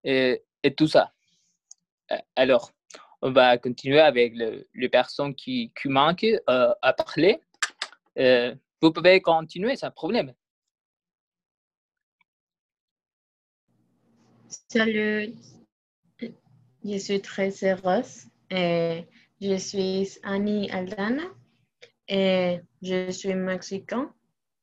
et, 0.05 0.43
tout 0.77 0.89
ça. 0.89 1.13
Alors, 2.37 2.73
on 3.23 3.31
va 3.31 3.57
continuer 3.59 4.01
avec 4.01 4.35
le, 4.35 4.67
les 4.75 4.89
personnes 4.89 5.35
qui, 5.35 5.73
qui 5.81 5.89
manquent 5.89 6.27
à 6.47 6.93
parler. 6.93 7.41
vous 8.17 8.93
pouvez 8.93 9.21
continuer 9.21 9.77
sans 9.77 9.91
problème. 9.91 10.35
Salut, 14.69 15.35
je 16.85 16.99
suis 16.99 17.21
très 17.21 17.53
heureuse 17.63 18.27
et 18.51 19.05
je 19.41 19.57
suis 19.57 20.19
Annie 20.23 20.71
Aldana 20.71 21.25
et 22.07 22.61
je 22.83 23.11
suis 23.11 23.35
mexicain. 23.35 24.13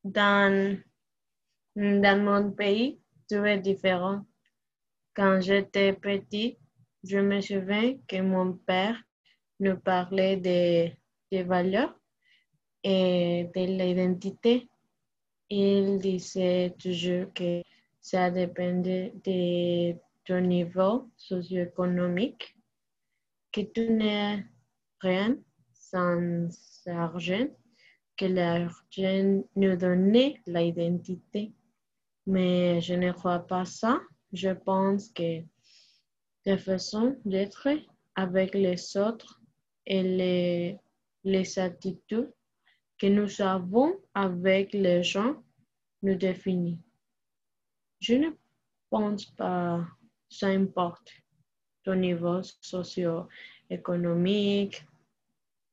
Dans, 0.03 0.77
dans 1.75 2.23
mon 2.23 2.51
pays, 2.51 2.99
tout 3.27 3.43
est 3.43 3.59
différent. 3.59 4.25
Quand 5.15 5.41
j'étais 5.41 5.93
petit, 5.93 6.57
je 7.03 7.17
me 7.17 7.41
souviens 7.41 7.97
que 8.07 8.21
mon 8.21 8.53
père 8.53 9.01
nous 9.59 9.77
parlait 9.77 10.37
des, 10.37 10.95
des 11.31 11.43
valeurs 11.43 11.95
et 12.83 13.49
de 13.53 13.61
l'identité. 13.61 14.69
Il 15.49 15.97
disait 15.97 16.75
toujours 16.77 17.33
que 17.33 17.63
ça 17.99 18.29
dépendait 18.29 19.13
de 19.25 19.95
ton 20.23 20.41
niveau 20.41 21.09
socio-économique, 21.17 22.55
que 23.51 23.61
tu 23.61 23.89
n'es 23.89 24.45
rien 24.99 25.37
sans 25.73 26.49
argent, 26.85 27.47
que 28.17 28.25
l'argent 28.25 29.43
nous 29.55 29.75
donnait 29.75 30.41
l'identité. 30.45 31.53
Mais 32.25 32.81
je 32.81 32.93
ne 32.93 33.11
crois 33.11 33.39
pas 33.39 33.65
ça. 33.65 34.01
Je 34.33 34.49
pense 34.49 35.09
que 35.09 35.43
la 36.45 36.57
façon 36.57 37.17
d'être 37.25 37.69
avec 38.15 38.53
les 38.53 38.97
autres 38.97 39.41
et 39.85 40.03
les, 40.03 40.77
les 41.23 41.59
attitudes 41.59 42.33
que 42.97 43.07
nous 43.07 43.41
avons 43.41 43.95
avec 44.13 44.73
les 44.73 45.03
gens 45.03 45.35
nous 46.01 46.15
définit. 46.15 46.79
Je 47.99 48.15
ne 48.15 48.29
pense 48.89 49.25
pas 49.25 49.85
ça 50.29 50.47
importe 50.47 51.11
ton 51.83 51.95
niveau 51.95 52.41
socio-économique. 53.67 54.85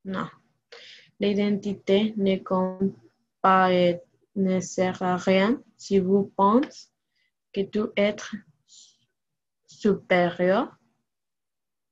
Non. 0.04 0.28
L'identité 1.20 2.14
ne 2.16 2.36
compte 2.36 2.94
et 3.70 4.00
ne 4.36 4.60
sert 4.60 5.02
à 5.02 5.16
rien 5.16 5.62
si 5.76 5.98
vous 5.98 6.32
pensez 6.36 6.88
que 7.52 7.60
tu 7.60 7.80
es 7.96 8.16
supérieur 9.66 10.76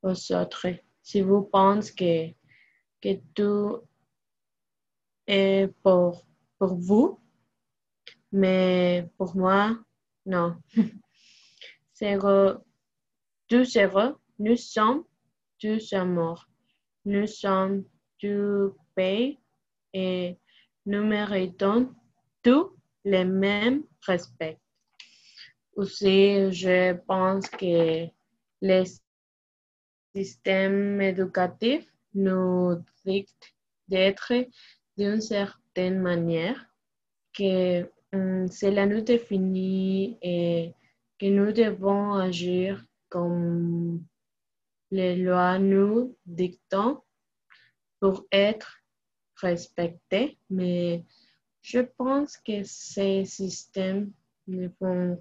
aux 0.03 0.33
autres. 0.33 0.67
Si 1.03 1.21
vous 1.21 1.43
pensez 1.43 1.95
que, 1.95 2.33
que 3.01 3.21
tout 3.35 3.83
est 5.27 5.69
pour, 5.83 6.27
pour 6.59 6.75
vous, 6.75 7.21
mais 8.33 9.09
pour 9.17 9.37
moi, 9.37 9.79
non. 10.27 10.57
tous 13.49 13.77
heureux, 13.77 14.19
nous 14.39 14.57
sommes 14.57 15.05
tous 15.63 15.93
amour. 15.93 16.49
Nous 17.05 17.29
sommes 17.29 17.85
tous 18.19 18.75
pays 18.97 19.39
et 19.93 20.37
nous 20.87 21.05
méritons 21.05 21.95
tous 22.43 22.77
les 23.05 23.25
mêmes 23.25 23.85
respect. 24.05 24.59
Aussi, 25.77 26.51
je 26.51 26.95
pense 27.07 27.49
que 27.49 28.09
les 28.61 28.85
systèmes 30.17 31.01
éducatifs 31.01 31.87
nous 32.13 32.83
dictent 33.07 33.55
d'être 33.87 34.33
d'une 34.99 35.21
certaine 35.21 36.01
manière 36.01 36.67
que 37.33 37.89
hum, 38.13 38.49
cela 38.49 38.85
nous 38.87 39.01
définit 39.01 40.19
et 40.23 40.75
que 41.21 41.27
nous 41.27 41.53
devons 41.53 42.15
agir 42.15 42.85
comme 43.09 44.05
les 44.93 45.17
lois 45.17 45.59
nous 45.59 46.15
dictent 46.27 46.77
pour 47.99 48.27
être 48.31 48.79
respectés, 49.37 50.39
mais 50.51 51.05
je 51.63 51.81
pense 51.81 52.37
que 52.37 52.63
ces 52.63 53.25
systèmes 53.25 54.13
ne 54.47 54.69
font 54.69 55.17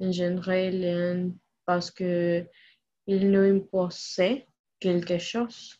engendrer 0.00 0.70
rien 0.70 1.30
parce 1.66 1.90
qu'ils 1.90 2.48
nous 3.06 3.56
imposent 3.56 4.40
quelque 4.80 5.18
chose. 5.18 5.78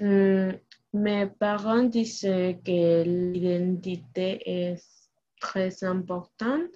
Hum, 0.00 0.58
mes 0.94 1.26
parents 1.26 1.84
disent 1.84 2.22
que 2.22 3.02
l'identité 3.02 4.40
est 4.46 4.82
très 5.38 5.84
importante 5.84 6.72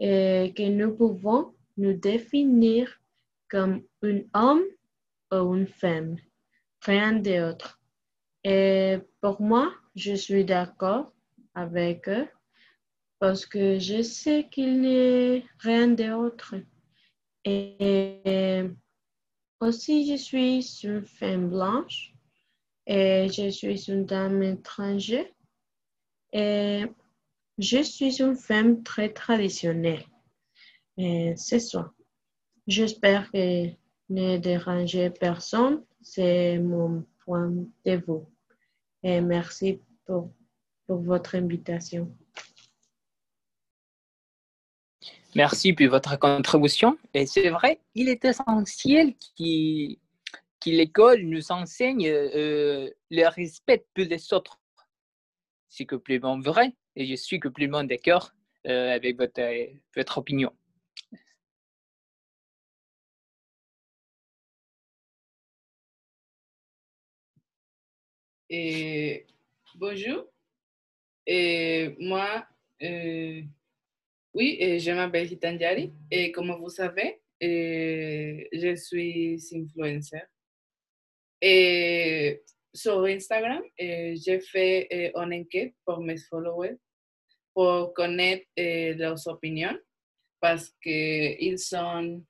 et 0.00 0.52
que 0.56 0.68
nous 0.68 0.96
pouvons 0.96 1.54
nous 1.76 1.92
définir 1.92 3.00
comme 3.48 3.82
un 4.02 4.20
homme 4.34 4.64
une 5.32 5.66
femme, 5.66 6.16
rien 6.82 7.12
d'autre. 7.12 7.80
Et 8.44 8.98
pour 9.20 9.40
moi, 9.40 9.72
je 9.94 10.14
suis 10.14 10.44
d'accord 10.44 11.12
avec 11.54 12.08
eux 12.08 12.28
parce 13.18 13.44
que 13.44 13.78
je 13.78 14.02
sais 14.02 14.48
qu'il 14.50 14.80
n'est 14.80 15.44
rien 15.58 15.88
d'autre. 15.88 16.54
Et 17.44 18.64
aussi, 19.60 20.10
je 20.10 20.16
suis 20.16 20.64
une 20.84 21.04
femme 21.04 21.50
blanche 21.50 22.12
et 22.86 23.28
je 23.28 23.50
suis 23.50 23.90
une 23.90 24.06
dame 24.06 24.42
étrangère. 24.42 25.26
Et 26.32 26.84
je 27.58 27.82
suis 27.82 28.22
une 28.22 28.36
femme 28.36 28.82
très 28.82 29.12
traditionnelle. 29.12 30.04
C'est 30.96 31.60
ça. 31.60 31.92
J'espère 32.66 33.30
que 33.32 33.68
ne 34.10 34.36
déranger 34.36 35.10
personne. 35.10 35.82
C'est 36.02 36.58
mon 36.58 37.04
point 37.24 37.48
de 37.48 37.96
vue. 37.96 38.24
Et 39.02 39.20
merci 39.20 39.80
pour, 40.04 40.30
pour 40.86 41.00
votre 41.00 41.34
invitation. 41.36 42.14
Merci 45.36 45.72
pour 45.72 45.88
votre 45.88 46.18
contribution. 46.18 46.98
Et 47.14 47.24
c'est 47.24 47.50
vrai, 47.50 47.80
il 47.94 48.08
est 48.08 48.24
essentiel 48.24 49.14
que, 49.38 49.96
l'école 50.66 51.22
nous 51.22 51.52
enseigne 51.52 52.08
euh, 52.08 52.90
le 53.10 53.28
respect 53.28 53.86
pour 53.94 54.04
les 54.04 54.32
autres. 54.34 54.60
C'est 55.68 55.86
complètement 55.86 56.38
vrai 56.40 56.74
et 56.96 57.06
je 57.06 57.14
suis 57.14 57.38
complètement 57.38 57.84
d'accord 57.84 58.32
euh, 58.66 58.92
avec 58.92 59.16
votre, 59.16 59.40
votre 59.96 60.18
opinion. 60.18 60.52
Bonjour. 69.76 70.26
Et 71.24 71.94
moi, 72.00 72.44
euh, 72.82 73.42
oui, 74.34 74.80
je 74.80 74.90
m'appelle 74.90 75.30
Hitanjari 75.30 75.92
et 76.10 76.32
comme 76.32 76.50
vous 76.58 76.68
savez, 76.68 77.20
euh, 77.44 78.42
je 78.52 78.74
suis 78.74 79.38
influencer. 79.54 80.22
Et 81.40 82.42
sur 82.74 83.04
Instagram, 83.04 83.62
j'ai 83.78 84.40
fait 84.40 85.12
une 85.14 85.32
enquête 85.32 85.74
pour 85.84 86.00
mes 86.00 86.16
followers 86.16 86.76
pour 87.54 87.94
connaître 87.94 88.46
leurs 88.56 89.28
opinions 89.28 89.78
parce 90.40 90.74
qu'ils 90.82 91.58
sont 91.60 92.24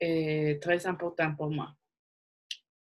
très 0.00 0.86
importants 0.86 1.34
pour 1.34 1.50
moi. 1.50 1.74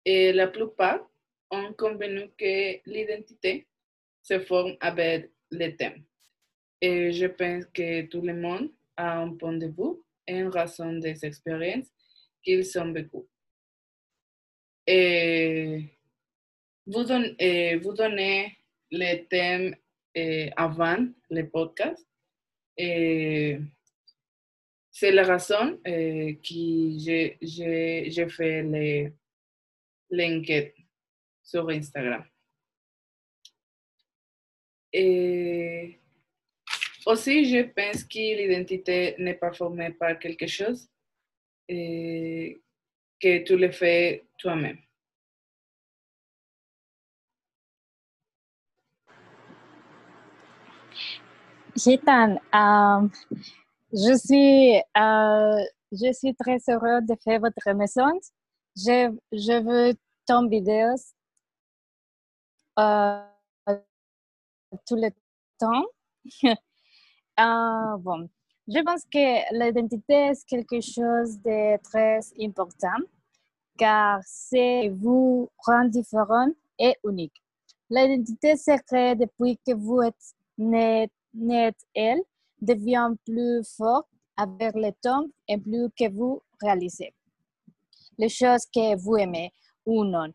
Et 0.05 0.35
la 0.35 0.47
plupart 0.47 1.10
ont 1.51 1.73
convenu 1.75 2.31
que 2.39 2.81
l'identité 2.89 3.67
se 4.23 4.39
forme 4.41 4.77
avec 4.81 5.31
le 5.51 5.77
thème. 5.77 6.05
Et 6.81 7.13
je 7.13 7.27
pense 7.27 7.65
que 7.67 8.03
tout 8.07 8.21
le 8.23 8.35
monde 8.35 8.71
a 8.97 9.19
un 9.21 9.35
point 9.35 9.57
de 9.57 9.67
vue 9.67 10.01
en 10.31 10.51
raison 10.51 10.93
des 10.95 11.25
expériences 11.25 11.89
qu'ils 12.43 12.79
ont 12.79 12.93
vécues. 12.93 13.27
Et 14.87 15.85
vous, 16.87 17.05
don- 17.05 17.35
vous 17.83 17.93
donnez 17.93 18.57
le 18.91 19.25
thème 19.29 19.77
eh, 20.15 20.51
avant 20.57 21.07
le 21.31 21.43
podcast. 21.49 22.07
C'est 24.93 25.13
la 25.13 25.23
raison 25.23 25.79
eh, 25.85 26.39
que 26.43 26.99
j'ai- 26.99 28.29
fait 28.29 28.63
les- 28.63 29.13
l'enquête 30.11 30.75
sur 31.51 31.69
Instagram. 31.69 32.25
Et 34.93 35.99
aussi, 37.07 37.45
je 37.45 37.63
pense 37.63 38.05
que 38.05 38.19
l'identité 38.19 39.17
n'est 39.19 39.35
pas 39.35 39.53
formée 39.53 39.91
par 39.91 40.19
quelque 40.19 40.47
chose 40.47 40.89
et 41.69 42.61
que 43.21 43.45
tu 43.45 43.57
le 43.57 43.71
fais 43.73 44.25
toi-même. 44.39 44.79
Gitan, 51.77 52.37
euh, 52.55 53.09
je, 53.93 54.15
suis, 54.19 54.77
euh, 54.97 55.65
je 55.93 56.13
suis 56.13 56.35
très 56.35 56.59
heureuse 56.69 57.07
de 57.07 57.15
faire 57.25 57.41
votre 57.41 57.73
message. 57.75 58.25
Je, 58.77 59.17
je 59.33 59.63
veux 59.63 59.95
ton 60.27 60.47
vidéo 60.49 60.95
tout 64.87 64.97
le 64.97 65.11
temps. 65.59 65.85
Euh, 67.39 67.97
bon, 67.99 68.29
je 68.69 68.83
pense 68.85 69.05
que 69.05 69.59
l'identité 69.59 70.31
est 70.31 70.45
quelque 70.47 70.81
chose 70.81 71.41
de 71.43 71.77
très 71.83 72.21
important 72.41 73.03
car 73.79 74.21
c'est 74.25 74.89
vous 74.91 75.49
rend 75.67 75.87
différent 75.87 76.49
et 76.79 76.97
unique. 77.05 77.43
L'identité 77.89 78.57
se 78.57 78.77
crée 78.83 79.17
depuis 79.17 79.59
que 79.67 79.75
vous 79.75 80.03
êtes 80.03 80.35
né, 80.59 81.11
né 81.35 81.73
elle 81.95 82.21
devient 82.61 83.13
plus 83.25 83.65
forte 83.77 84.09
avec 84.37 84.75
le 84.75 84.93
temps 85.03 85.27
et 85.49 85.59
plus 85.59 85.89
que 85.99 86.11
vous 86.11 86.43
réalisez 86.61 87.15
les 88.21 88.29
choses 88.29 88.67
que 88.67 88.97
vous 88.97 89.17
aimez 89.17 89.53
ou 89.87 90.05
non 90.05 90.33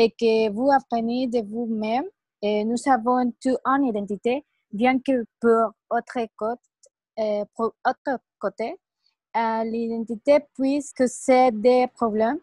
et 0.00 0.10
que 0.12 0.48
vous 0.50 0.70
apprenez 0.70 1.26
de 1.26 1.40
vous-même. 1.42 2.04
Et 2.40 2.64
nous 2.64 2.76
avons 2.86 3.32
tous 3.42 3.56
une 3.66 3.84
identité, 3.86 4.44
bien 4.72 5.00
que 5.00 5.24
pour 5.40 5.72
autre 5.90 6.20
côté, 6.36 6.60
euh, 7.18 7.44
pour 7.56 7.72
autre 7.84 8.20
côté 8.38 8.76
euh, 9.36 9.64
l'identité 9.64 10.38
puisque 10.54 11.08
c'est 11.08 11.50
des 11.50 11.88
problèmes 11.88 12.38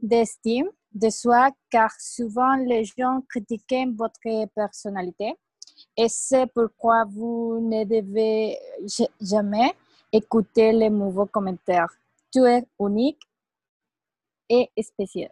d'estime 0.00 0.68
de 0.92 1.10
soi, 1.10 1.50
car 1.68 1.90
souvent 1.98 2.54
les 2.56 2.84
gens 2.84 3.20
critiquent 3.28 3.88
votre 3.96 4.46
personnalité. 4.54 5.34
Et 5.96 6.08
c'est 6.08 6.46
pourquoi 6.46 7.04
vous 7.06 7.58
ne 7.60 7.84
devez 7.84 8.56
ja- 8.86 9.08
jamais 9.20 9.72
écouter 10.12 10.72
les 10.72 10.90
mauvais 10.90 11.28
commentaires. 11.30 11.92
Tu 12.32 12.40
es 12.44 12.64
unique 12.78 13.20
et 14.48 14.70
spécial. 14.80 15.30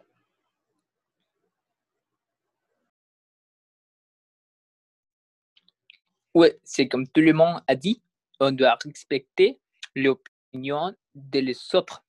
Oui, 6.39 6.47
c'est 6.63 6.87
comme 6.87 7.05
tout 7.05 7.19
le 7.19 7.33
monde 7.33 7.61
a 7.67 7.75
dit, 7.75 8.01
on 8.39 8.53
doit 8.53 8.77
respecter 8.85 9.59
l'opinion 9.93 10.95
des 11.13 11.53
autres. 11.73 12.05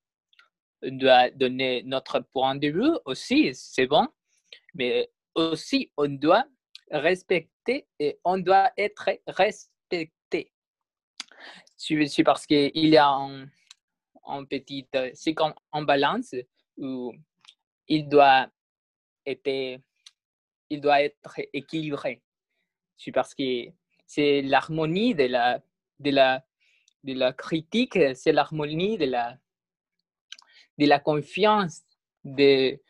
On 0.85 0.93
doit 0.93 1.31
donner 1.31 1.83
notre 1.83 2.21
point 2.21 2.55
de 2.55 2.69
vue 2.69 2.97
aussi, 3.07 3.53
c'est 3.55 3.89
bon, 3.89 4.07
mais 4.75 5.11
aussi 5.35 5.91
on 5.97 6.07
doit 6.07 6.45
respecter 6.93 7.89
et 7.99 8.21
on 8.23 8.39
doit 8.39 8.71
être 8.77 9.11
respecté. 9.27 10.53
C'est 11.77 12.23
parce 12.23 12.47
qu'il 12.47 12.71
y 12.87 12.97
a 12.97 13.09
un, 13.09 14.45
petit, 14.45 14.87
c'est 15.13 15.35
comme 15.35 15.55
en 15.73 15.83
balance 15.83 16.37
où 16.77 17.13
il 17.89 18.09
doit 18.09 18.49
être, 19.27 19.81
il 20.71 20.81
doit 20.81 21.03
être 21.03 21.35
équilibré. 21.53 22.23
C'est 22.97 23.11
parce 23.11 23.35
que 23.35 23.73
c'est 24.13 24.43
l'harmonie 24.43 25.15
de 25.15 25.27
la, 25.27 25.63
de 26.01 26.11
la, 26.11 26.45
de 27.05 27.13
la 27.13 27.33
critique, 27.33 27.97
c'est 28.15 28.33
l'harmonie 28.33 28.99
de 28.99 29.05
la, 29.05 29.39
de 30.79 30.87
la 30.87 30.99
confiance 30.99 31.83
de, 32.25 32.81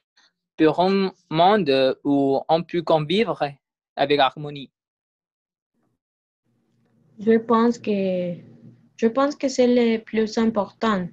pour 0.56 0.80
un 0.80 1.12
monde 1.28 1.98
où 2.04 2.40
on 2.48 2.62
peut 2.62 2.80
convivre 2.80 3.52
avec 3.96 4.18
harmonie. 4.18 4.70
Je 7.18 7.36
pense 7.36 7.78
que, 7.78 8.36
je 8.96 9.06
pense 9.06 9.36
que 9.36 9.48
c'est 9.48 9.66
le 9.66 9.98
plus 10.02 10.38
important, 10.38 11.06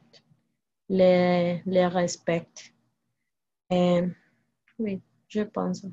le, 0.88 1.60
le 1.66 1.88
respect. 1.88 2.48
Euh, 3.74 4.08
oui, 4.80 5.02
je 5.28 5.42
pense. 5.42 5.86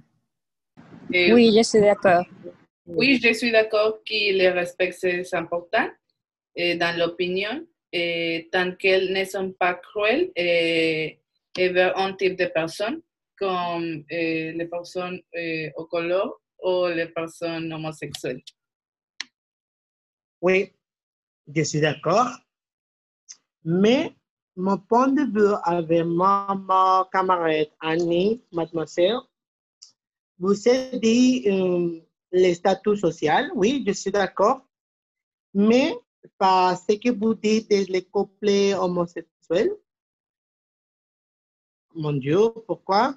Et 1.13 1.33
Oui, 1.33 1.53
je 1.57 1.65
suis 1.65 1.81
d'accord. 1.81 2.25
Oui, 2.87 3.19
je 3.23 3.33
suis 3.33 3.51
d'accord 3.51 4.03
que 4.05 4.39
le 4.39 4.51
respect 4.53 4.93
c'est 4.93 5.35
important 5.35 5.89
et 6.55 6.77
dans 6.77 6.97
l'opinion, 6.99 7.67
tant 8.53 8.75
qu'elles 8.79 9.13
ne 9.13 9.25
sont 9.25 9.53
pas 9.53 9.75
cruelles 9.75 10.31
et, 10.37 11.19
vers 11.57 11.97
un 11.99 12.13
type 12.15 12.37
de 12.39 12.47
personne 12.47 13.01
comme 13.37 14.05
euh, 14.13 14.53
les 14.53 14.69
personnes 14.71 15.21
euh, 15.37 15.71
au 15.77 15.87
couleur 15.87 16.41
ou 16.63 16.87
les 16.87 17.07
personnes 17.07 17.73
homosexuelles. 17.73 18.43
Oui, 20.41 20.73
je 21.55 21.63
suis 21.63 21.81
d'accord. 21.81 22.31
Mais 23.65 24.13
mon 24.57 24.79
point 24.79 25.09
de 25.09 25.23
vue 25.23 25.55
avec 25.65 26.05
ma 26.05 27.09
camarade 27.13 27.71
Annie, 27.81 28.43
mademoiselle, 28.53 29.19
vous 30.39 30.69
avez 30.69 30.99
dit 30.99 31.45
euh, 31.47 32.01
le 32.35 32.53
statut 32.53 32.97
social, 32.97 33.51
oui, 33.55 33.85
je 33.87 33.93
suis 33.93 34.11
d'accord. 34.11 34.67
Mais 35.55 35.97
par 36.37 36.77
ce 36.77 36.95
que 36.97 37.11
vous 37.11 37.35
dites 37.35 37.71
les 37.71 38.05
couples 38.05 38.75
homosexuels, 38.77 39.77
mon 41.95 42.13
Dieu, 42.13 42.51
pourquoi? 42.67 43.17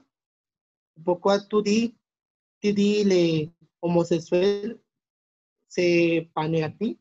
Pourquoi 1.03 1.39
tu 1.39 1.61
dis, 1.63 1.95
tu 2.61 2.73
dis 2.73 3.03
les 3.03 3.51
homosexuels, 3.81 4.79
c'est 5.67 6.29
pas 6.33 6.47
négatif? 6.47 6.97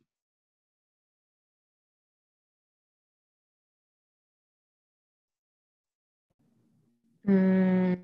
Hmm, 7.25 7.95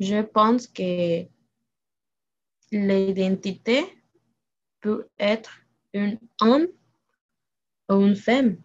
Je 0.00 0.22
pense 0.22 0.66
que 0.66 1.26
l'identité 2.70 3.84
peut 4.80 5.08
être 5.18 5.60
un 5.94 6.16
homme 6.40 6.68
ou 7.88 7.94
une 8.02 8.16
femme. 8.16 8.56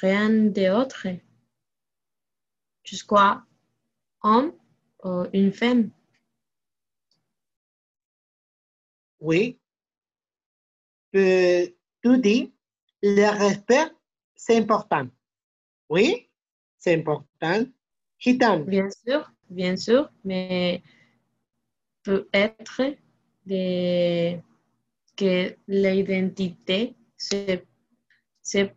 Rien 0.00 0.30
d'autre. 0.30 1.06
Jusqu'à 2.84 3.44
homme 4.22 4.52
ou 5.04 5.24
une 5.32 5.52
femme. 5.52 5.90
Oui. 9.20 9.58
Euh, 11.14 11.66
tu 12.02 12.18
dis, 12.18 12.52
le 13.02 13.38
respect, 13.38 13.90
c'est 14.34 14.56
important. 14.56 15.08
Oui, 15.88 16.30
c'est 16.78 16.98
important. 16.98 17.66
Gitan, 18.18 18.60
Bien 18.60 18.88
sûr, 18.90 19.30
bien 19.48 19.76
sûr, 19.76 20.10
mais 20.24 20.82
peut 22.02 22.28
être 22.32 22.82
de, 23.46 24.38
que 25.16 25.56
l'identité, 25.68 26.94
c'est 27.16 27.64
c'est 28.42 28.74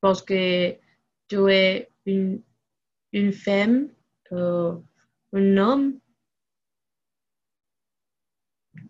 parce 0.00 0.22
que 0.22 0.76
tu 1.28 1.50
es 1.50 1.90
une, 2.06 2.42
une 3.12 3.32
femme 3.32 3.88
ou 4.30 4.82
un 5.32 5.56
homme. 5.56 6.00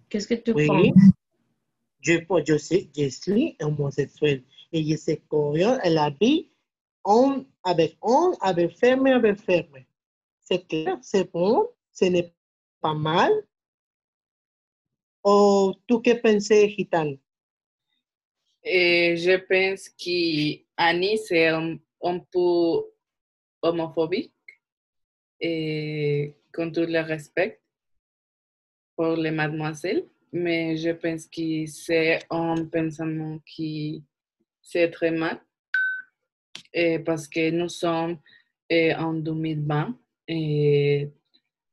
Qu'est-ce 0.09 0.29
que 0.29 0.35
tu 0.35 0.53
Oui. 0.53 0.67
penses? 0.67 1.13
je, 2.07 2.13
je, 2.47 2.59
sais, 2.59 2.89
je 2.97 3.09
suis 3.09 3.57
homosexuel 3.61 4.45
et 4.73 4.85
je 4.85 4.97
sais 4.97 5.23
à 5.31 5.91
la 5.91 6.11
vie 6.11 6.49
on, 7.05 7.45
avec 7.63 7.97
on, 8.03 8.33
avec 8.41 8.77
ferme, 8.79 9.07
avec 9.07 9.41
ferme. 9.41 9.85
C'est 10.43 10.67
clair, 10.67 10.99
c'est 11.03 11.31
bon, 11.33 11.69
ce 11.93 12.05
n'est 12.07 12.33
pas 12.81 12.95
mal? 12.95 13.33
Ou 15.25 15.75
tu 15.87 16.01
que 16.03 16.15
pensais, 16.15 16.69
Gitan? 16.69 17.17
Et 18.63 19.17
je 19.17 19.37
pense 19.37 19.89
qu'Annie, 19.91 21.19
c'est 21.19 21.49
un, 21.49 21.79
un 22.03 22.19
peu 22.19 22.85
homophobique 23.63 24.33
et 25.41 26.35
con 26.53 26.71
tout 26.71 26.87
le 26.89 27.01
respect 27.01 27.61
pour 28.97 29.17
les 29.17 29.31
mademoiselles, 29.31 30.07
mais 30.33 30.77
je 30.77 30.91
pense 30.91 31.27
que 31.27 31.67
c'est 31.67 32.21
un 32.31 32.65
pensement 32.67 33.39
qui 33.45 34.05
c'est 34.63 34.91
très 34.91 35.11
mal 35.11 35.41
et 36.73 36.99
parce 36.99 37.29
que 37.29 37.51
nous 37.51 37.69
sommes 37.69 38.19
eh, 38.69 38.95
en 38.95 39.15
2020 39.15 39.99
et 40.29 41.11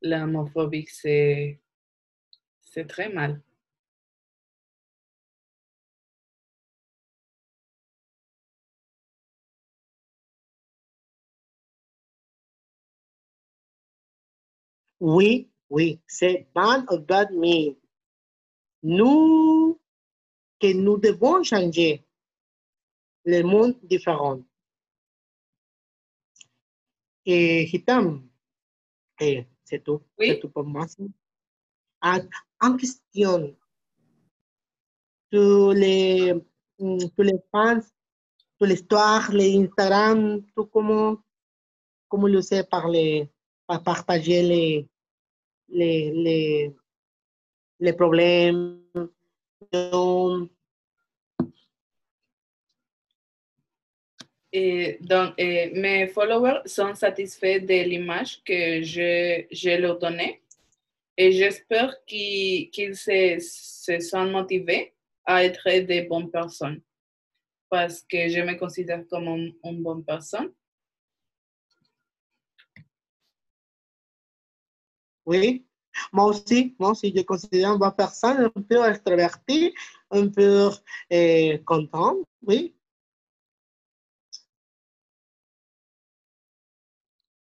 l'homophobie 0.04 0.86
c'est 0.88 1.60
c'est 2.62 2.86
très 2.86 3.08
mal. 3.08 3.40
Oui, 15.00 15.50
oui, 15.70 16.00
c'est 16.06 16.48
bad 16.54 16.84
or 16.88 17.00
bad 17.00 17.30
me. 17.32 17.76
Nous, 18.82 19.80
que 20.60 20.72
nous 20.72 20.98
devons 20.98 21.42
changer 21.42 22.06
le 23.24 23.42
monde 23.42 23.78
différent. 23.82 24.42
Et 27.26 27.64
Hitam, 27.72 28.28
eh, 29.20 29.46
c'est 29.64 29.82
tout, 29.82 30.00
Oui. 30.18 30.28
c'est 30.28 30.40
tout 30.40 30.50
pour 30.50 30.64
moi. 30.64 30.86
En 32.60 32.76
question, 32.76 33.56
tous 35.30 35.72
les, 35.72 36.34
mm, 36.78 36.98
tous 37.16 37.22
les 37.22 37.38
fans, 37.50 37.80
toute 38.58 38.68
l'histoire, 38.68 39.32
les 39.32 39.56
Instagram, 39.58 40.42
tout 40.54 40.66
comment, 40.66 41.16
comment 42.08 42.26
le 42.28 42.42
sait 42.42 42.64
par 42.64 42.88
les, 42.88 43.28
par 43.66 43.82
partager 43.82 44.42
les, 44.42 44.88
les, 45.68 46.12
les, 46.12 46.76
les 47.80 47.92
problèmes. 47.92 48.80
Et 54.56 54.98
donc, 55.00 55.34
mes 55.36 56.06
followers 56.06 56.60
sont 56.66 56.94
satisfaits 56.94 57.58
de 57.66 57.82
l'image 57.88 58.40
que 58.44 58.82
je, 58.84 59.44
je 59.50 59.70
leur 59.80 59.98
donnais 59.98 60.42
et 61.16 61.32
j'espère 61.32 61.92
qu'ils 62.06 62.70
qu'ils 62.70 62.94
se, 62.94 63.36
se 63.40 63.98
sont 63.98 64.26
motivés 64.30 64.94
à 65.24 65.44
être 65.44 65.68
des 65.84 66.02
bonnes 66.02 66.30
personnes 66.30 66.80
parce 67.68 68.02
que 68.02 68.28
je 68.28 68.40
me 68.42 68.54
considère 68.56 69.02
comme 69.08 69.26
un- 69.26 69.50
une 69.70 69.82
bonne 69.82 70.04
personne. 70.04 70.52
Oui, 75.26 75.66
moi 76.12 76.26
aussi, 76.26 76.76
moi 76.78 76.90
aussi, 76.90 77.12
je 77.16 77.22
considère 77.22 77.72
une 77.72 77.78
bonne 77.78 77.96
personne, 77.96 78.50
un 78.54 78.62
peu 78.62 78.88
extravertie, 78.88 79.74
un 80.12 80.28
peu 80.28 80.70
eh, 81.10 81.60
content, 81.64 82.16
oui. 82.46 82.76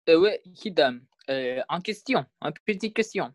Euh, 0.08 0.20
ouais, 0.20 0.40
Hidam, 0.64 1.04
euh, 1.30 1.60
en 1.68 1.80
question, 1.80 2.24
en 2.40 2.52
petite 2.52 2.94
question. 2.94 3.34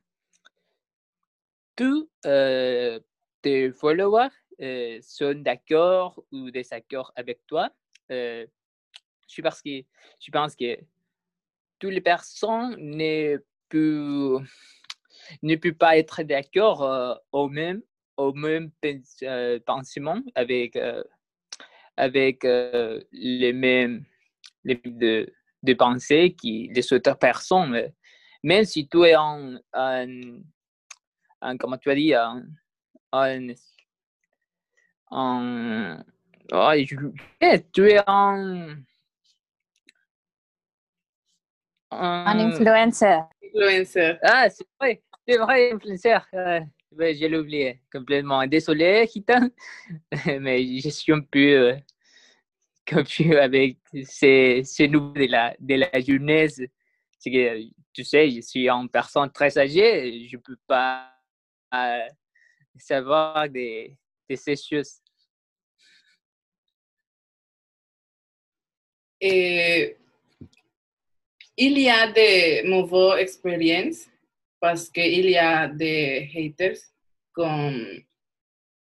Tous 1.75 2.10
euh, 2.25 2.99
tes 3.41 3.71
followers 3.71 4.29
euh, 4.62 4.99
sont 5.01 5.36
d'accord 5.36 6.23
ou 6.31 6.49
désaccord 6.49 7.12
avec 7.15 7.45
toi? 7.45 7.69
Euh, 8.12 8.45
je, 9.27 9.41
pense 9.41 9.62
que, 9.62 9.81
je 10.19 10.31
pense 10.31 10.55
que 10.55 10.77
toutes 11.77 11.91
les 11.91 12.01
personnes 12.01 12.77
ne 12.79 13.38
peuvent, 13.67 14.45
pas 15.73 15.97
être 15.97 16.23
d'accord 16.23 17.19
au 17.34 17.49
même, 17.49 17.81
au 18.15 18.31
même 18.31 18.71
pens- 18.81 19.25
pensement 19.65 20.21
avec, 20.36 20.79
avec 21.97 22.43
les 23.12 23.51
mêmes 23.51 24.05
les 24.63 24.79
de, 24.86 25.34
de 25.63 25.74
pensée 25.74 26.34
que 26.34 26.74
les 26.74 26.93
autres 26.93 27.17
personnes. 27.17 27.91
Même 28.43 28.65
si 28.65 28.88
tu 28.88 29.04
es 29.06 29.15
en, 29.15 29.56
en, 29.74 30.39
en- 31.41 31.58
comment 31.58 31.78
tu 31.78 31.91
as 31.91 31.95
dit, 31.95 32.15
en, 32.17 32.41
en, 33.12 33.47
en- 35.12 35.97
ah, 36.52 36.78
je- 36.78 37.58
tu 37.74 37.89
es 37.89 38.00
en, 38.08 38.76
Un 41.91 42.26
en- 42.39 42.39
influencer. 42.47 43.19
Influencer. 43.43 44.17
ah, 44.24 44.50
c'est 44.50 44.65
vrai, 44.80 45.04
c'est 45.28 45.38
vrai, 45.38 45.71
influenceur. 45.74 46.26
euh, 46.34 46.62
je 46.91 47.26
l'ai 47.28 47.38
oublié 47.38 47.82
complètement. 47.91 48.45
Désolé, 48.47 49.10
Hitan, 49.13 49.50
mais 50.39 50.80
je 50.80 50.89
suis 50.89 51.12
un 51.13 51.21
peu 51.21 51.39
euh, 51.39 51.76
avec 53.39 53.77
ces, 54.04 54.62
ces 54.63 54.88
nouveaux 54.88 55.13
de 55.13 55.75
la, 55.75 56.01
jeunesse. 56.01 56.62
Tu 57.21 58.04
sais, 58.04 58.30
je 58.32 58.41
suis 58.41 58.69
une 58.69 58.89
personne 58.89 59.32
très 59.32 59.58
âgée, 59.58 60.27
je 60.27 60.38
ne 60.38 60.41
peux 60.41 60.58
pas 60.67 61.12
euh, 61.73 62.08
savoir 62.77 63.47
de, 63.49 63.91
ces 64.36 64.56
choses. 64.56 65.01
Il 69.21 69.95
y 71.58 71.89
a 71.89 72.12
des 72.12 72.63
mauvaises 72.65 73.21
expériences 73.21 74.08
parce 74.60 74.89
qu'il 74.89 75.30
y 75.30 75.38
a 75.38 75.67
des 75.67 76.30
haters 76.36 76.77
comme 77.34 78.04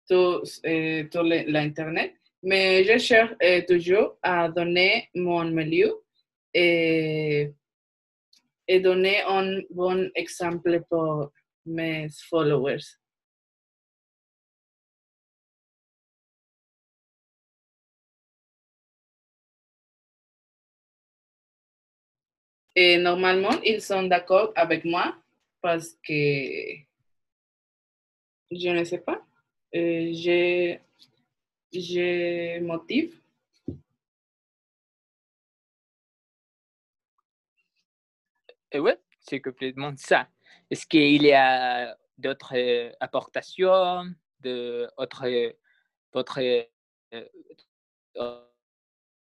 tout, 0.08 0.42
euh, 0.66 1.04
tout 1.10 1.24
l'Internet. 1.24 2.19
Mais 2.44 2.84
je 2.86 2.98
cherche 2.98 3.34
euh, 3.44 3.62
toujours 3.68 4.18
à 4.22 4.48
donner 4.50 5.10
mon 5.16 5.44
milieu 5.46 5.94
et, 6.54 7.52
et 8.68 8.80
donner 8.80 9.22
un 9.24 9.62
bon 9.70 10.10
exemple 10.16 10.84
pour 10.90 11.32
mes 11.66 12.08
followers. 12.30 12.86
Et 22.76 22.98
normalement, 22.98 23.60
ils 23.64 23.82
sont 23.82 24.04
d'accord 24.04 24.52
avec 24.56 24.86
moi 24.86 25.16
parce 25.62 25.94
que 26.04 26.14
je 28.52 28.70
ne 28.70 28.84
sais 28.84 29.00
pas. 29.00 29.22
euh, 29.76 30.12
je, 30.14 30.78
je 31.74 32.60
motive. 32.60 33.20
Et 38.72 38.80
ouais, 38.80 39.00
c'est 39.20 39.42
complètement 39.42 39.94
ça. 39.98 40.28
Est-ce 40.70 40.86
qu'il 40.86 41.24
y 41.24 41.34
a 41.34 41.98
d'autres 42.18 42.56
euh, 42.56 42.92
apportations, 43.00 44.14
d'autres 44.42 45.56
votre 46.14 46.40
euh, 46.40 47.26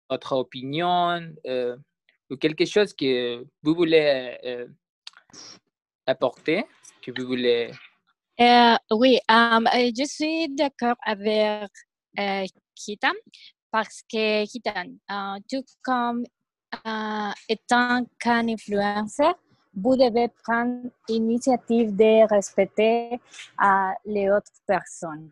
autre 0.10 0.34
euh, 1.46 1.78
ou 2.30 2.36
quelque 2.38 2.66
chose 2.66 2.94
que 2.94 3.46
vous 3.64 3.76
voulez 3.76 4.38
euh, 4.44 4.68
apporter, 6.06 6.66
que 7.02 7.12
vous 7.16 7.28
voulez? 7.28 7.72
Euh, 8.40 8.76
oui, 8.92 9.20
um, 9.30 9.68
euh, 9.68 9.92
je 9.98 10.06
suis 10.06 10.50
d'accord 10.56 10.96
avec 11.04 11.70
euh, 12.20 12.46
Kitan 12.76 13.14
parce 13.72 14.04
que 14.04 14.46
Kitan, 14.46 14.92
euh, 15.10 15.40
tout 15.50 15.64
comme 15.82 16.26
euh, 16.86 17.32
étant 17.48 18.06
qu'un 18.20 18.48
influenceur, 18.50 19.36
vous 19.74 19.96
devez 19.96 20.28
prendre 20.44 20.90
l'initiative 21.08 21.96
de 21.96 22.28
respecter 22.28 23.14
euh, 23.64 23.92
les 24.06 24.30
autres 24.30 24.52
personnes. 24.68 25.32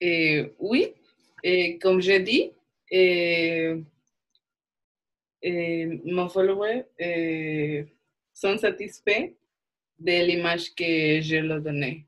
Et 0.00 0.54
oui, 0.58 0.94
et 1.42 1.78
comme 1.78 2.00
j'ai 2.00 2.20
dit, 2.20 2.52
et, 2.90 3.74
et 5.42 6.00
mon 6.04 6.28
follower 6.28 6.84
sont 8.34 8.58
satisfaits 8.58 9.32
de 9.98 10.26
l'image 10.26 10.74
que 10.74 11.20
je 11.20 11.36
leur 11.36 11.60
donnais. 11.60 12.06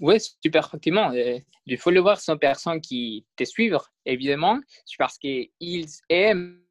Oui, 0.00 0.16
super, 0.20 0.66
effectivement. 0.66 1.10
Euh, 1.12 1.38
Les 1.66 1.76
followers 1.76 2.20
sont 2.20 2.38
personnes 2.38 2.80
qui 2.80 3.26
te 3.36 3.44
suivent, 3.44 3.78
évidemment. 4.04 4.60
C'est 4.84 4.96
parce 4.96 5.18
qu'ils 5.18 5.50
aiment 6.08 6.62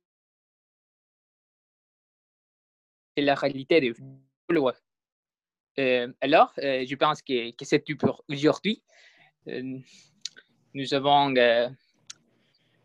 la 3.18 3.36
réalité 3.36 3.82
des 3.82 3.94
followers. 4.48 4.78
Euh, 5.80 6.12
alors, 6.22 6.54
euh, 6.60 6.86
je 6.88 6.96
pense 6.96 7.22
que, 7.22 7.52
que 7.52 7.66
c'est 7.66 7.84
tout 7.84 7.98
pour 7.98 8.24
aujourd'hui. 8.30 8.82
Nous 9.46 10.94
avons 10.94 11.34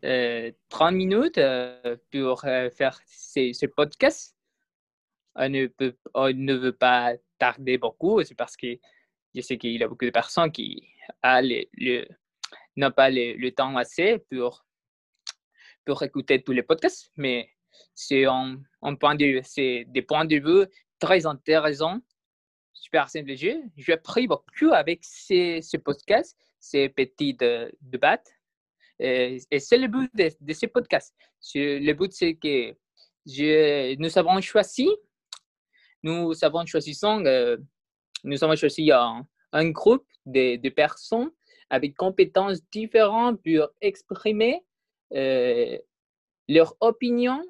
30 0.02 0.94
minutes 0.94 1.40
pour 2.10 2.40
faire 2.40 3.00
ce, 3.06 3.66
podcast. 3.66 4.36
On 5.34 5.48
ne, 5.48 5.66
peut, 5.66 5.96
on 6.14 6.32
ne 6.32 6.54
veut 6.54 6.72
pas 6.72 7.14
tarder 7.38 7.78
beaucoup, 7.78 8.22
c'est 8.22 8.34
parce 8.34 8.56
que 8.56 8.78
je 9.34 9.40
sais 9.40 9.56
qu'il 9.56 9.72
y 9.72 9.82
a 9.82 9.88
beaucoup 9.88 10.04
de 10.04 10.10
personnes 10.10 10.52
qui 10.52 10.86
n'ont 12.76 12.90
pas 12.90 13.10
le, 13.10 13.50
temps 13.50 13.76
assez 13.76 14.18
pour, 14.30 14.64
pour 15.84 16.02
écouter 16.02 16.42
tous 16.42 16.52
les 16.52 16.62
podcasts, 16.62 17.10
mais 17.16 17.50
c'est 17.94 18.26
un, 18.26 18.60
point 19.00 19.14
de, 19.14 19.40
des 19.84 20.02
points 20.02 20.24
de 20.24 20.36
vue 20.36 20.66
très 20.98 21.26
intéressants, 21.26 22.00
super 22.72 23.08
simple. 23.08 23.32
J'ai 23.34 23.92
appris 23.92 24.26
beaucoup 24.26 24.72
avec 24.72 25.00
ces, 25.02 25.62
ce 25.62 25.76
podcast, 25.76 26.36
ces 26.58 26.88
petits 26.88 27.36
débats. 27.80 28.22
Et, 29.04 29.40
c'est 29.58 29.78
le 29.78 29.88
but 29.88 30.10
de, 30.14 30.52
ce 30.52 30.66
podcast. 30.66 31.12
Le 31.54 31.92
but, 31.92 32.12
c'est 32.12 32.34
que 32.34 32.74
nous 33.96 34.18
avons 34.18 34.40
choisi, 34.40 34.88
nous 36.04 36.44
avons 36.44 36.64
choisi, 36.64 37.00
euh, 37.04 37.56
un, 39.52 39.70
groupe 39.70 40.06
de, 40.24 40.68
personnes 40.68 41.32
avec 41.68 41.96
compétences 41.96 42.60
différentes 42.70 43.42
pour 43.42 43.70
exprimer 43.80 44.64
euh, 45.14 45.76
leur 46.48 46.76
opinion 46.80 47.44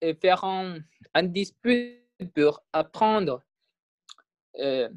et 0.00 0.14
faire 0.14 0.42
un, 0.44 0.78
dispute 1.24 2.00
pour 2.34 2.62
apprendre 2.72 3.42
euh, 4.58 4.88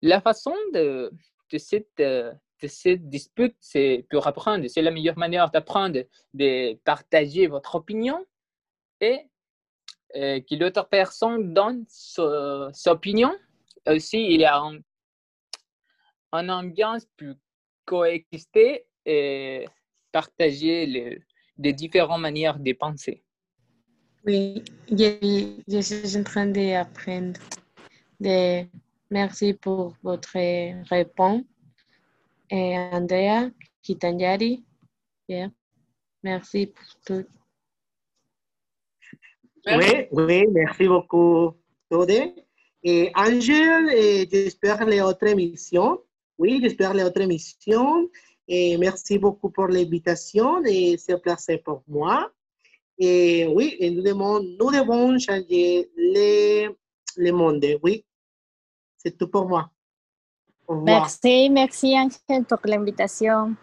la 0.00 0.20
façon 0.20 0.54
de, 0.72 1.10
cette, 1.56 1.88
euh, 1.98 2.32
cette 2.66 3.08
dispute, 3.08 3.56
c'est 3.60 4.06
pour 4.10 4.26
apprendre. 4.26 4.66
C'est 4.68 4.82
la 4.82 4.90
meilleure 4.90 5.18
manière 5.18 5.50
d'apprendre, 5.50 6.00
de 6.34 6.74
partager 6.84 7.46
votre 7.46 7.76
opinion 7.76 8.24
et 9.00 9.20
euh, 10.16 10.40
que 10.40 10.54
l'autre 10.54 10.88
personne 10.88 11.54
donne 11.54 11.84
sa, 11.88 12.72
opinion. 12.86 13.32
Aussi, 13.86 14.24
il 14.24 14.40
y 14.40 14.44
a 14.44 14.58
un, 14.58 14.78
une 16.32 16.50
ambiance 16.50 17.06
plus 17.16 17.34
coexister 17.84 18.86
et 19.06 19.66
partager 20.12 20.86
les, 20.86 21.22
les 21.58 21.72
différentes 21.72 22.20
manières 22.20 22.58
de 22.58 22.72
penser. 22.72 23.22
Oui, 24.24 24.62
je, 24.90 25.80
suis 25.80 26.16
en 26.16 26.24
train 26.24 26.46
d'apprendre. 26.46 27.40
Merci 29.10 29.54
pour 29.54 29.94
votre 30.02 30.36
réponse. 30.90 31.42
Et 32.50 32.76
Andrea 32.76 33.50
Kitanyari, 33.82 34.64
yeah. 35.28 35.50
merci 36.22 36.66
pour 36.66 37.00
tout. 37.04 37.26
Oui, 39.66 40.06
oui, 40.12 40.46
merci 40.50 40.88
beaucoup, 40.88 41.52
Tode. 41.90 42.32
Et 42.82 43.10
Angèle, 43.14 44.28
j'espère 44.30 44.86
les 44.86 45.00
autres 45.02 45.26
émissions. 45.26 46.00
Oui, 46.38 46.60
j'espère 46.62 46.94
les 46.94 47.04
autres 47.04 47.20
émissions. 47.20 48.08
Et 48.46 48.78
merci 48.78 49.18
beaucoup 49.18 49.50
pour 49.50 49.66
l'invitation 49.66 50.64
et 50.64 50.96
c'est 50.96 51.12
un 51.12 51.18
plaisir 51.18 51.62
pour 51.62 51.82
moi. 51.86 52.32
Et 52.98 53.46
oui, 53.54 53.76
et 53.78 53.90
nous, 53.90 54.02
devons, 54.02 54.40
nous 54.40 54.70
devons 54.70 55.18
changer 55.18 55.90
le, 55.94 56.74
le 57.16 57.30
monde, 57.32 57.64
oui. 57.82 58.06
C'est 58.96 59.16
tout 59.18 59.28
pour 59.28 59.46
moi. 59.46 59.70
Merci, 60.68 61.48
merci 61.48 61.96
Ángel 61.96 62.44
pour 62.44 62.58
l'invitation. 62.64 63.56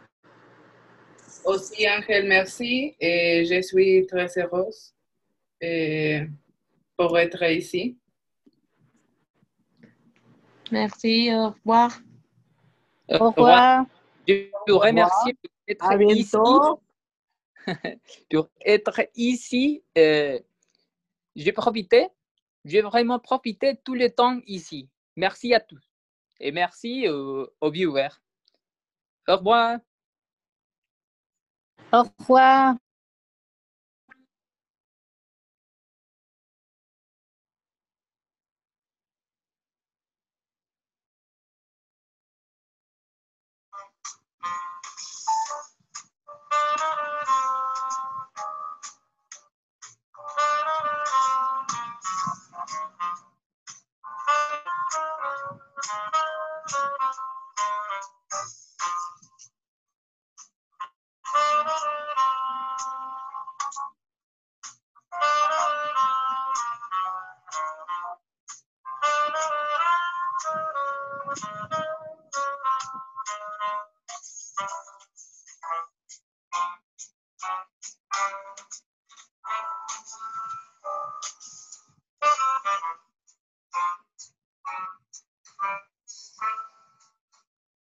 Aussi 1.45 1.85
Ángel, 1.85 2.27
merci. 2.27 2.95
Et 2.99 3.45
je 3.45 3.61
suis 3.61 4.07
très 4.07 4.27
heureuse 4.37 4.93
et 5.61 6.21
pour 6.97 7.17
être 7.19 7.43
ici. 7.43 7.97
Merci, 10.71 11.29
au 11.31 11.51
revoir. 11.51 11.99
Au 13.07 13.29
revoir. 13.29 13.85
Je 14.27 14.49
vous 14.67 14.79
remercie 14.79 15.37
d'être 15.67 16.01
ici. 16.01 16.37
pour 18.31 18.49
être 18.65 19.01
ici, 19.15 19.83
euh, 19.97 20.39
j'ai 21.35 21.51
profité, 21.51 22.07
j'ai 22.63 22.81
vraiment 22.81 23.19
profité 23.19 23.75
tout 23.83 23.93
le 23.93 24.09
temps 24.09 24.39
ici. 24.47 24.89
Merci 25.15 25.53
à 25.53 25.59
tous 25.59 25.94
et 26.39 26.51
merci 26.51 27.07
aux, 27.09 27.71
viewers. 27.71 28.09
Au 29.27 29.37
revoir. 29.37 29.79
Au 31.91 32.03
revoir. 32.19 32.75